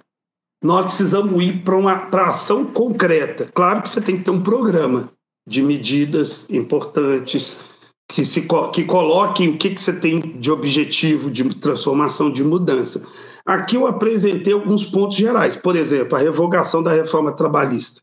[0.61, 3.49] Nós precisamos ir para uma ação concreta.
[3.53, 5.11] Claro que você tem que ter um programa
[5.47, 7.59] de medidas importantes,
[8.07, 13.05] que, se, que coloquem o que, que você tem de objetivo de transformação, de mudança.
[13.45, 15.55] Aqui eu apresentei alguns pontos gerais.
[15.55, 18.01] Por exemplo, a revogação da reforma trabalhista.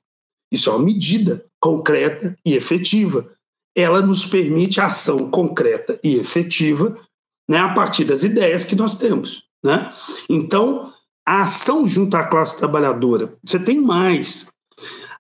[0.51, 3.31] Isso é uma medida concreta e efetiva.
[3.77, 6.97] Ela nos permite ação concreta e efetiva
[7.49, 9.45] né, a partir das ideias que nós temos.
[9.65, 9.93] Né?
[10.29, 10.93] Então,
[11.27, 13.37] a ação junto à classe trabalhadora.
[13.45, 14.49] Você tem mais.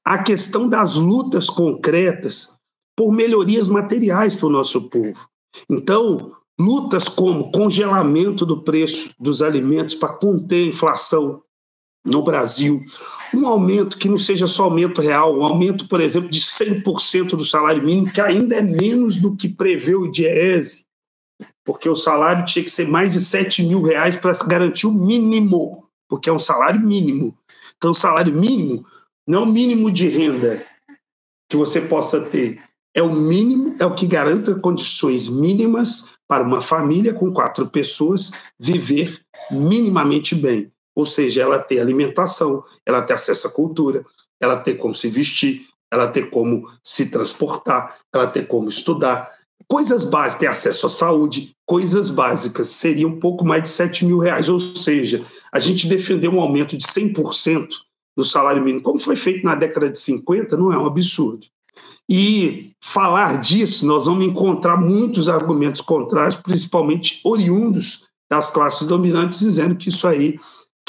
[0.04, 2.56] A questão das lutas concretas
[2.96, 5.28] por melhorias materiais para o nosso povo.
[5.68, 11.42] Então, lutas como congelamento do preço dos alimentos para conter a inflação
[12.04, 12.82] no Brasil,
[13.34, 17.44] um aumento que não seja só aumento real, um aumento, por exemplo, de 100% do
[17.44, 20.86] salário mínimo, que ainda é menos do que prevê o IDIESE,
[21.64, 25.86] porque o salário tinha que ser mais de 7 mil reais para garantir o mínimo,
[26.08, 27.36] porque é um salário mínimo.
[27.76, 28.84] Então, salário mínimo
[29.26, 30.64] não é o mínimo de renda
[31.48, 32.62] que você possa ter,
[32.94, 38.32] é o mínimo, é o que garanta condições mínimas para uma família com quatro pessoas
[38.58, 39.20] viver
[39.50, 40.70] minimamente bem.
[41.00, 44.04] Ou seja, ela ter alimentação, ela ter acesso à cultura,
[44.40, 49.28] ela ter como se vestir, ela ter como se transportar, ela ter como estudar.
[49.66, 54.18] Coisas básicas, ter acesso à saúde, coisas básicas, seria um pouco mais de 7 mil
[54.18, 54.48] reais.
[54.48, 57.68] Ou seja, a gente defendeu um aumento de 100%
[58.16, 61.46] do salário mínimo, como foi feito na década de 50, não é um absurdo.
[62.08, 69.76] E falar disso, nós vamos encontrar muitos argumentos contrários, principalmente oriundos das classes dominantes, dizendo
[69.76, 70.38] que isso aí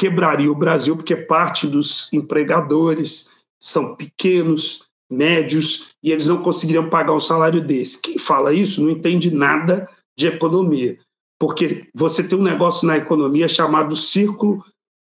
[0.01, 7.13] quebraria o Brasil, porque parte dos empregadores são pequenos, médios, e eles não conseguiriam pagar
[7.13, 8.01] um salário desse.
[8.01, 9.87] Quem fala isso não entende nada
[10.17, 10.97] de economia,
[11.39, 14.65] porque você tem um negócio na economia chamado círculo,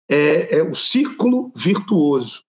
[0.08, 2.44] é, é o círculo virtuoso,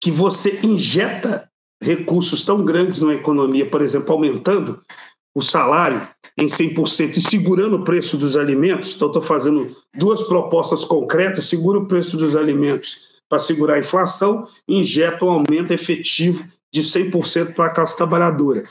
[0.00, 1.46] que você injeta
[1.82, 4.82] recursos tão grandes na economia, por exemplo, aumentando
[5.34, 6.08] o salário
[6.38, 8.94] em 100% e segurando o preço dos alimentos.
[8.94, 14.46] Então, estou fazendo duas propostas concretas: segura o preço dos alimentos para segurar a inflação,
[14.66, 18.64] injeta um aumento efetivo de 100% para a classe trabalhadora.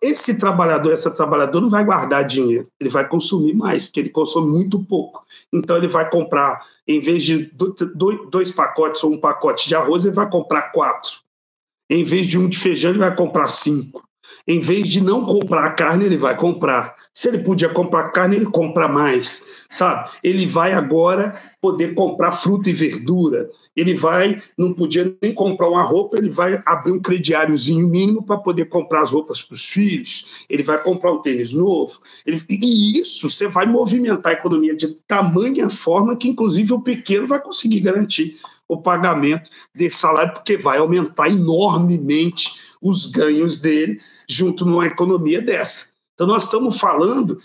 [0.00, 4.52] Esse trabalhador, essa trabalhadora não vai guardar dinheiro, ele vai consumir mais, porque ele consome
[4.52, 5.24] muito pouco.
[5.50, 7.50] Então, ele vai comprar, em vez de
[8.30, 11.12] dois pacotes ou um pacote de arroz, ele vai comprar quatro.
[11.88, 14.05] Em vez de um de feijão, ele vai comprar cinco.
[14.46, 16.94] Em vez de não comprar carne, ele vai comprar.
[17.12, 20.08] Se ele podia comprar carne, ele compra mais, sabe?
[20.22, 21.34] Ele vai agora
[21.66, 23.50] poder comprar fruta e verdura.
[23.74, 28.38] Ele vai, não podia nem comprar uma roupa, ele vai abrir um crediáriozinho mínimo para
[28.38, 30.46] poder comprar as roupas para os filhos.
[30.48, 31.98] Ele vai comprar um tênis novo.
[32.24, 37.26] Ele, e isso você vai movimentar a economia de tamanha forma que, inclusive, o pequeno
[37.26, 38.36] vai conseguir garantir
[38.68, 43.98] o pagamento desse salário, porque vai aumentar enormemente os ganhos dele
[44.28, 45.86] junto numa economia dessa.
[46.14, 47.40] Então, nós estamos falando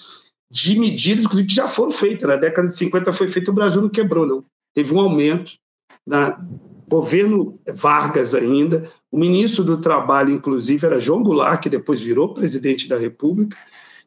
[0.52, 2.28] de medidas inclusive, que já foram feitas.
[2.28, 4.44] Na década de 50 foi feito, o Brasil não quebrou, não.
[4.76, 5.54] Teve um aumento.
[6.06, 6.38] Na
[6.90, 12.90] governo Vargas ainda, o ministro do Trabalho, inclusive, era João Goulart, que depois virou presidente
[12.90, 13.58] da República,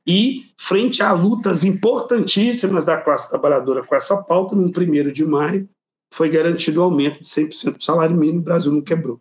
[0.07, 5.66] e frente a lutas importantíssimas da classe trabalhadora com essa pauta, no 1 de maio,
[6.12, 9.18] foi garantido o aumento de 100% do salário mínimo, o Brasil não quebrou.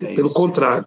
[0.00, 0.84] É Pelo contrário,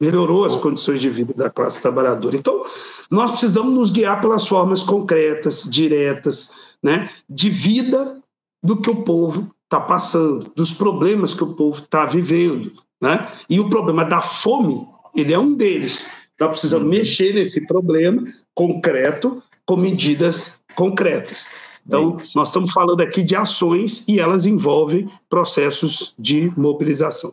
[0.00, 2.36] melhorou as condições de vida da classe trabalhadora.
[2.36, 2.62] Então,
[3.10, 6.50] nós precisamos nos guiar pelas formas concretas, diretas,
[6.82, 8.20] né, de vida
[8.62, 12.72] do que o povo está passando, dos problemas que o povo está vivendo.
[13.00, 13.26] Né?
[13.48, 16.10] E o problema da fome, ele é um deles.
[16.40, 16.90] Nós precisamos uhum.
[16.90, 18.24] mexer nesse problema
[18.54, 21.50] concreto com medidas concretas.
[21.86, 27.32] Então, nós estamos falando aqui de ações e elas envolvem processos de mobilização.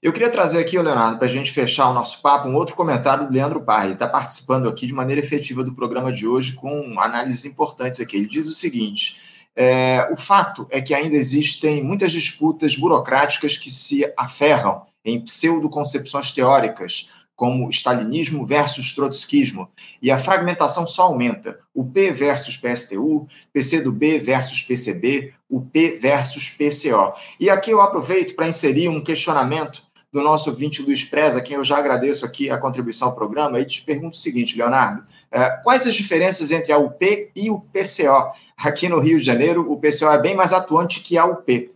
[0.00, 3.26] Eu queria trazer aqui, Leonardo, para a gente fechar o nosso papo, um outro comentário
[3.26, 3.86] do Leandro Parra.
[3.86, 8.16] Ele está participando aqui de maneira efetiva do programa de hoje com análises importantes aqui.
[8.16, 9.20] Ele diz o seguinte:
[9.56, 16.30] é, o fato é que ainda existem muitas disputas burocráticas que se aferram em pseudoconcepções
[16.30, 19.68] teóricas, como stalinismo versus trotskismo,
[20.02, 21.58] e a fragmentação só aumenta.
[21.74, 27.14] O P versus PSTU, PCdoB versus PCB, o P versus PCO.
[27.40, 31.56] E aqui eu aproveito para inserir um questionamento do nosso ouvinte Luiz Preza, a quem
[31.56, 35.50] eu já agradeço aqui a contribuição ao programa, e te pergunto o seguinte, Leonardo, é,
[35.62, 38.32] quais as diferenças entre a UP e o PCO?
[38.56, 41.70] Aqui no Rio de Janeiro, o PCO é bem mais atuante que a UP.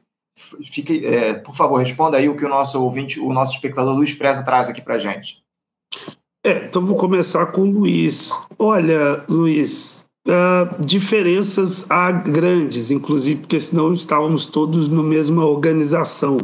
[0.65, 4.15] Fique, é, por favor, responda aí o que o nosso ouvinte, o nosso espectador Luiz
[4.15, 5.43] Preza traz aqui para gente.
[6.45, 8.31] É, então vou começar com o Luiz.
[8.59, 16.39] Olha, Luiz, uh, diferenças há grandes, inclusive porque senão estávamos todos na mesma organização.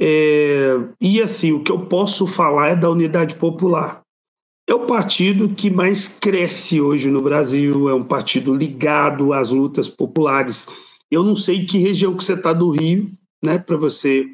[0.00, 4.02] É, e assim, o que eu posso falar é da Unidade Popular.
[4.68, 9.88] É o partido que mais cresce hoje no Brasil, é um partido ligado às lutas
[9.88, 10.66] populares.
[11.10, 13.10] Eu não sei que região que você está do Rio,
[13.44, 14.26] né, para você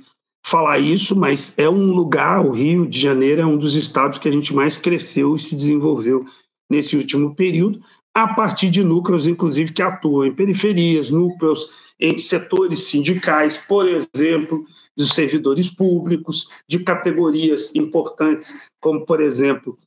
[0.44, 4.28] falar isso, mas é um lugar, o Rio de Janeiro é um dos estados que
[4.28, 6.24] a gente mais cresceu e se desenvolveu
[6.70, 7.80] nesse último período,
[8.14, 14.64] a partir de núcleos, inclusive, que atuam em periferias, núcleos em setores sindicais, por exemplo,
[14.98, 19.78] dos servidores públicos, de categorias importantes, como, por exemplo,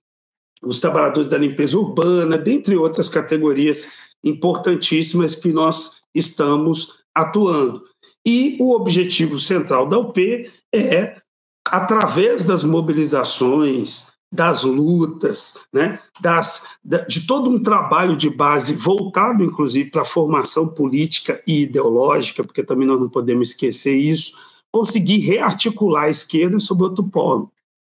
[0.64, 3.92] os trabalhadores da limpeza urbana, dentre outras categorias
[4.24, 7.84] importantíssimas que nós estamos atuando.
[8.26, 11.18] E o objetivo central da UP é,
[11.66, 19.90] através das mobilizações, das lutas, né, das, de todo um trabalho de base voltado, inclusive,
[19.90, 24.34] para a formação política e ideológica, porque também nós não podemos esquecer isso,
[24.72, 27.52] conseguir rearticular a esquerda sobre outro polo.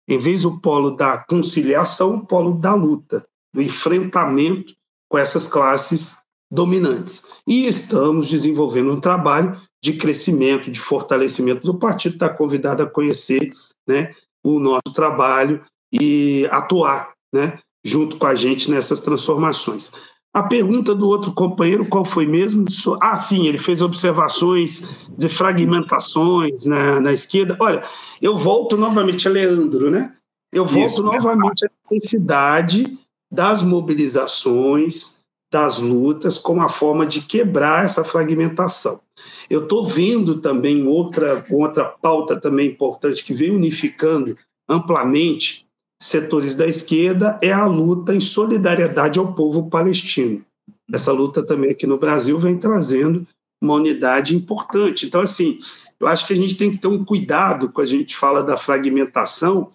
[0.08, 4.74] Em vez do polo da conciliação, o polo da luta, do enfrentamento
[5.10, 6.18] com essas classes
[6.50, 7.42] dominantes.
[7.46, 13.52] E estamos desenvolvendo um trabalho de crescimento, de fortalecimento do partido, está convidado a conhecer
[13.88, 14.14] né,
[14.44, 15.62] o nosso trabalho
[15.92, 19.92] e atuar né, junto com a gente nessas transformações.
[20.34, 22.66] A pergunta do outro companheiro, qual foi mesmo?
[23.02, 27.58] Ah, sim, ele fez observações de fragmentações na, na esquerda.
[27.60, 27.82] Olha,
[28.22, 30.14] eu volto novamente a Leandro, né?
[30.52, 32.98] Eu volto Isso, novamente à necessidade
[33.32, 35.20] das mobilizações,
[35.52, 39.02] das lutas, como a forma de quebrar essa fragmentação.
[39.50, 44.38] Eu estou vendo também outra, outra pauta também importante que vem unificando
[44.70, 45.67] amplamente
[46.02, 50.44] setores da esquerda é a luta em solidariedade ao povo palestino.
[50.92, 53.26] Essa luta também aqui no Brasil vem trazendo
[53.62, 55.06] uma unidade importante.
[55.06, 55.60] Então, assim,
[56.00, 58.56] eu acho que a gente tem que ter um cuidado quando a gente fala da
[58.56, 59.70] fragmentação,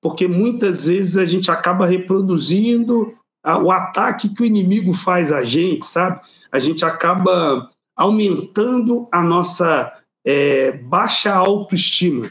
[0.00, 3.12] porque muitas vezes a gente acaba reproduzindo
[3.44, 6.20] o ataque que o inimigo faz a gente, sabe?
[6.50, 9.92] A gente acaba aumentando a nossa
[10.24, 12.30] é, baixa autoestima.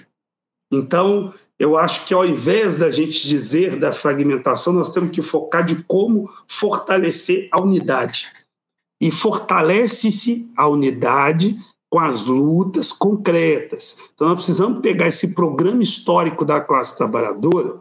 [0.72, 5.66] Então, eu acho que ao invés da gente dizer da fragmentação, nós temos que focar
[5.66, 8.28] de como fortalecer a unidade.
[9.02, 11.58] E fortalece-se a unidade
[11.90, 13.98] com as lutas concretas.
[14.14, 17.80] Então, nós precisamos pegar esse programa histórico da classe trabalhadora,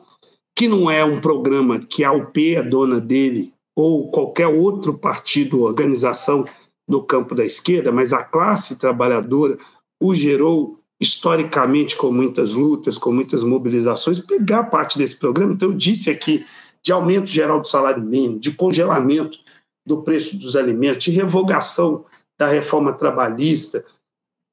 [0.54, 5.62] que não é um programa que a UP é dona dele, ou qualquer outro partido,
[5.62, 6.44] organização
[6.88, 9.58] no campo da esquerda, mas a classe trabalhadora
[10.00, 15.52] o gerou historicamente com muitas lutas, com muitas mobilizações, pegar parte desse programa.
[15.52, 16.44] Então, eu disse aqui
[16.82, 19.38] de aumento geral do salário mínimo, de congelamento
[19.84, 22.04] do preço dos alimentos, de revogação
[22.38, 23.84] da reforma trabalhista,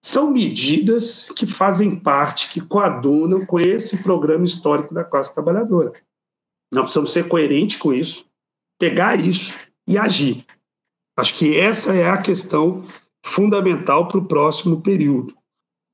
[0.03, 5.93] são medidas que fazem parte, que coadunam com esse programa histórico da classe trabalhadora.
[6.71, 8.25] Nós precisamos ser coerentes com isso,
[8.77, 9.53] pegar isso
[9.87, 10.45] e agir.
[11.17, 12.83] Acho que essa é a questão
[13.25, 15.33] fundamental para o próximo período.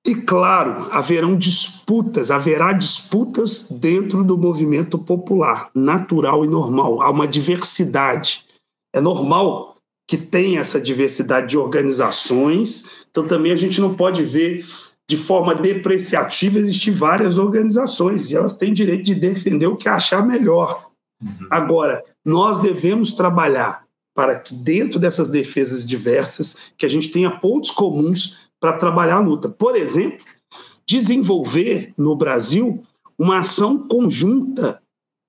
[0.06, 7.02] E, claro, haverão disputas, haverá disputas dentro do movimento popular, natural e normal.
[7.02, 8.46] Há uma diversidade.
[8.94, 9.78] É normal
[10.08, 14.66] que tenha essa diversidade de organizações, então também a gente não pode ver
[15.08, 20.26] de forma depreciativa existir várias organizações e elas têm direito de defender o que achar
[20.26, 20.90] melhor.
[21.22, 21.48] Uhum.
[21.50, 23.84] Agora, nós devemos trabalhar
[24.16, 29.22] para que dentro dessas defesas diversas que a gente tenha pontos comuns para trabalhar a
[29.22, 29.50] luta.
[29.50, 30.26] Por exemplo,
[30.86, 32.84] desenvolver no Brasil
[33.18, 34.82] uma ação conjunta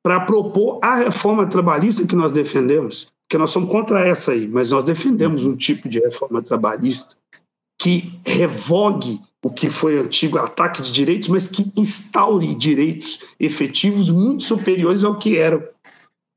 [0.02, 4.70] para propor a reforma trabalhista que nós defendemos, porque nós somos contra essa aí, mas
[4.70, 7.16] nós defendemos um tipo de reforma trabalhista
[7.80, 14.42] que revogue o que foi antigo ataque de direitos, mas que instaure direitos efetivos muito
[14.42, 15.62] superiores ao que eram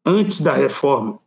[0.06, 1.20] antes da reforma.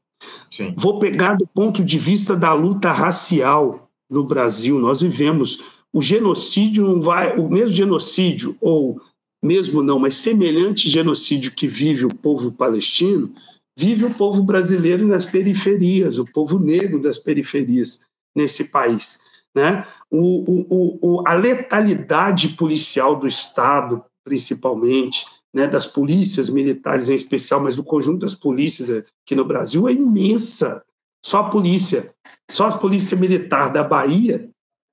[0.50, 0.74] Sim.
[0.76, 4.78] Vou pegar do ponto de vista da luta racial no Brasil.
[4.78, 5.60] Nós vivemos
[5.92, 9.00] o genocídio não vai, o mesmo genocídio ou
[9.42, 13.32] mesmo não, mas semelhante genocídio que vive o povo palestino,
[13.78, 18.00] vive o povo brasileiro nas periferias, o povo negro das periferias
[18.34, 19.20] nesse país.
[19.54, 19.86] Né?
[20.10, 27.62] O, o, o, a letalidade policial do Estado, principalmente, né, das polícias militares em especial,
[27.62, 30.84] mas do conjunto das polícias aqui no Brasil é imensa.
[31.24, 32.14] Só a polícia
[32.50, 34.48] só a Polícia Militar da Bahia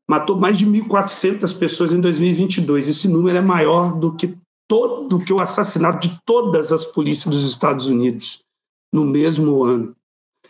[0.09, 2.87] matou mais de 1.400 pessoas em 2022.
[2.87, 4.37] Esse número é maior do que
[4.67, 8.41] todo do que o assassinato de todas as polícias dos Estados Unidos
[8.91, 9.95] no mesmo ano.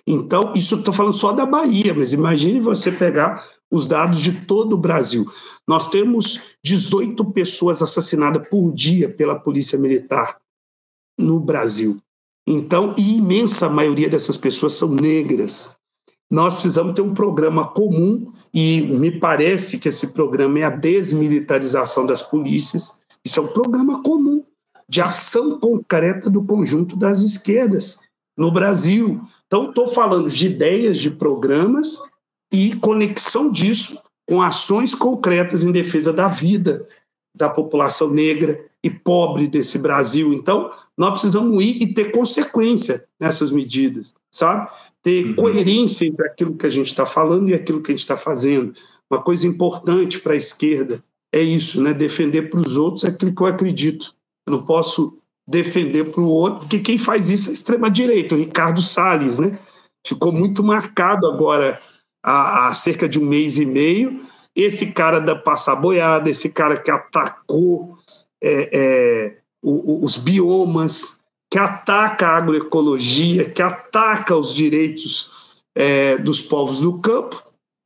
[0.06, 4.74] Então, isso estou falando só da Bahia, mas imagine você pegar os dados de todo
[4.74, 5.26] o Brasil.
[5.68, 10.40] Nós temos 18 pessoas assassinadas por dia pela Polícia Militar
[11.18, 11.98] no Brasil.
[12.46, 15.78] Então, e imensa maioria dessas pessoas são negras
[16.34, 22.08] nós precisamos ter um programa comum e me parece que esse programa é a desmilitarização
[22.08, 22.98] das polícias.
[23.24, 24.44] Isso é um programa comum
[24.90, 28.00] de ação concreta do conjunto das esquerdas
[28.36, 29.22] no Brasil.
[29.46, 32.02] Então, estou falando de ideias, de programas
[32.52, 36.84] e conexão disso com ações concretas em defesa da vida
[37.38, 40.34] da população negra e pobre desse Brasil.
[40.34, 44.70] Então, nós precisamos ir e ter consequência nessas medidas, sabe?
[45.04, 45.36] ter uhum.
[45.36, 48.74] coerência entre aquilo que a gente está falando e aquilo que a gente está fazendo.
[49.12, 51.94] Uma coisa importante para a esquerda é isso, né?
[51.94, 54.16] defender para os outros aquilo que eu acredito.
[54.48, 55.18] Eu não posso
[55.48, 59.58] defender para o outro, porque quem faz isso é a extrema-direita, o Ricardo Salles, né?
[60.08, 60.40] Ficou Sim.
[60.40, 61.82] muito marcado agora
[62.24, 64.22] há, há, cerca de um mês e meio.
[64.56, 67.98] Esse cara da passar boiada, esse cara que atacou
[68.44, 71.20] é, é, os biomas,
[71.50, 77.42] que ataca a agroecologia, que ataca os direitos é, dos povos do campo,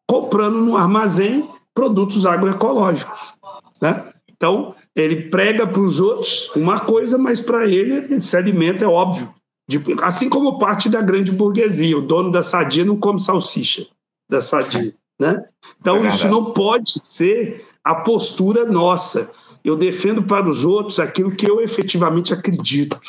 [0.10, 3.34] comprando no armazém produtos agroecológicos.
[3.82, 4.04] Né?
[4.30, 9.34] Então, ele prega para os outros uma coisa, mas para ele esse alimento é óbvio.
[9.70, 13.86] De, assim como parte da grande burguesia, o dono da sadia não come salsicha
[14.30, 14.96] da sadia.
[15.20, 15.46] Né?
[15.80, 19.32] Então, é isso não pode ser a postura nossa.
[19.64, 23.00] Eu defendo para os outros aquilo que eu efetivamente acredito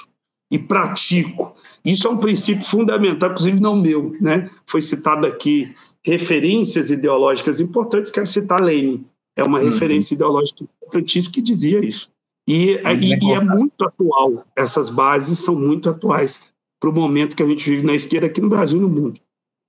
[0.51, 1.55] e pratico.
[1.85, 4.17] Isso é um princípio fundamental, inclusive não meu.
[4.21, 4.49] Né?
[4.67, 5.73] Foi citado aqui
[6.05, 9.05] referências ideológicas importantes, quero citar Lenin.
[9.37, 9.67] É uma uhum.
[9.67, 12.09] referência ideológica importantíssima que dizia isso.
[12.47, 16.47] E, e, e, é muito atual, essas bases são muito atuais
[16.81, 19.21] para o momento que a gente vive na esquerda aqui no Brasil e no mundo.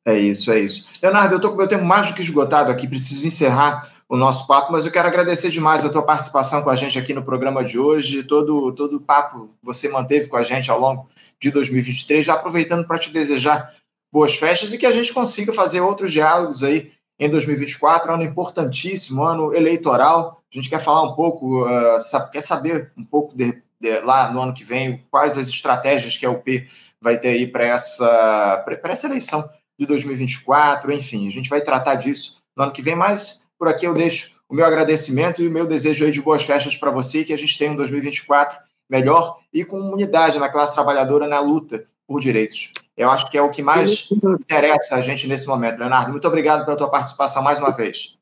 [0.08, 0.88] É isso, é isso.
[1.04, 4.48] Leonardo, eu estou com meu tempo mais do que esgotado aqui, preciso encerrar o nosso
[4.48, 7.64] papo, mas eu quero agradecer demais a tua participação com a gente aqui no programa
[7.64, 11.08] de hoje, todo, todo o papo que você manteve com a gente ao longo
[11.40, 13.72] de 2023, já aproveitando para te desejar
[14.12, 19.24] boas festas e que a gente consiga fazer outros diálogos aí em 2024, ano importantíssimo,
[19.24, 20.42] ano eleitoral.
[20.52, 24.32] A gente quer falar um pouco, uh, sabe, quer saber um pouco de, de, lá
[24.32, 26.68] no ano que vem quais as estratégias que a UP
[27.00, 29.48] vai ter aí para essa, essa eleição
[29.80, 33.86] de 2024, enfim, a gente vai tratar disso no ano que vem, mas por aqui
[33.86, 37.34] eu deixo o meu agradecimento e o meu desejo de boas festas para você, que
[37.34, 38.58] a gente tenha um 2024
[38.90, 42.72] melhor e com unidade na classe trabalhadora na luta por direitos.
[42.98, 44.10] Eu acho que é o que mais
[44.42, 45.78] interessa a gente nesse momento.
[45.78, 48.18] Leonardo, muito obrigado pela tua participação mais uma vez.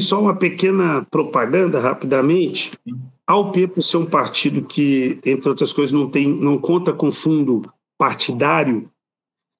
[0.00, 2.70] Só uma pequena propaganda, rapidamente.
[2.82, 2.98] Sim.
[3.26, 7.12] A UP, por ser um partido que, entre outras coisas, não, tem, não conta com
[7.12, 7.62] fundo
[7.96, 8.90] partidário,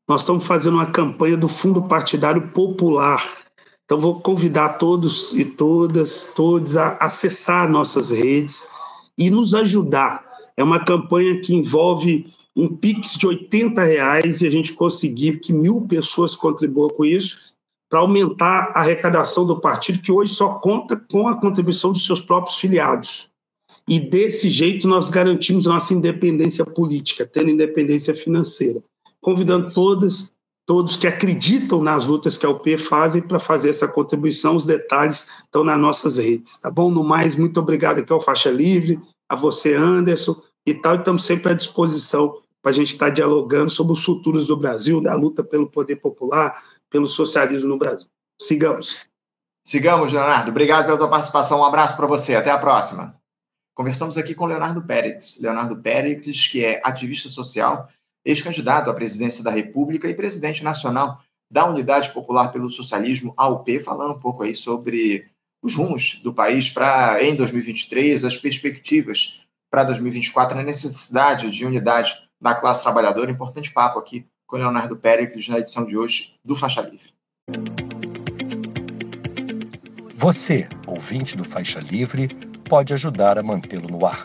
[0.09, 3.42] nós estamos fazendo uma campanha do Fundo Partidário Popular.
[3.85, 8.69] Então, vou convidar todos e todas, todos a acessar nossas redes
[9.19, 10.25] e nos ajudar.
[10.57, 15.53] É uma campanha que envolve um Pix de 80 reais e a gente conseguir que
[15.53, 17.53] mil pessoas contribuam com isso
[17.91, 22.21] para aumentar a arrecadação do partido, que hoje só conta com a contribuição dos seus
[22.21, 23.29] próprios filiados.
[23.89, 28.83] E desse jeito nós garantimos nossa independência política, tendo independência financeira
[29.23, 30.33] convidando todas,
[30.67, 34.57] todos que acreditam nas lutas que a UP fazem para fazer essa contribuição.
[34.57, 36.91] Os detalhes estão nas nossas redes, tá bom?
[36.91, 38.99] No mais, muito obrigado aqui ao Faixa Livre,
[39.29, 43.71] a você, Anderson, e tal, estamos sempre à disposição para a gente estar tá dialogando
[43.71, 46.57] sobre os futuros do Brasil, da luta pelo poder popular,
[46.89, 48.07] pelo socialismo no Brasil.
[48.41, 48.99] Sigamos.
[49.65, 50.51] Sigamos, Leonardo.
[50.51, 51.61] Obrigado pela tua participação.
[51.61, 52.37] Um abraço para você.
[52.37, 53.17] Até a próxima.
[53.75, 55.39] Conversamos aqui com Leonardo Pérez.
[55.41, 57.89] Leonardo Pérez, que é ativista social
[58.25, 61.21] ex-candidato à presidência da República e presidente nacional
[61.51, 65.27] da Unidade Popular pelo Socialismo, AUP, falando um pouco aí sobre
[65.63, 72.13] os rumos do país para em 2023, as perspectivas para 2024, a necessidade de unidade
[72.41, 73.31] da classe trabalhadora.
[73.31, 77.13] Importante papo aqui com Leonardo Péricles na edição de hoje do Faixa Livre.
[80.17, 82.29] Você, ouvinte do Faixa Livre,
[82.69, 84.25] pode ajudar a mantê-lo no ar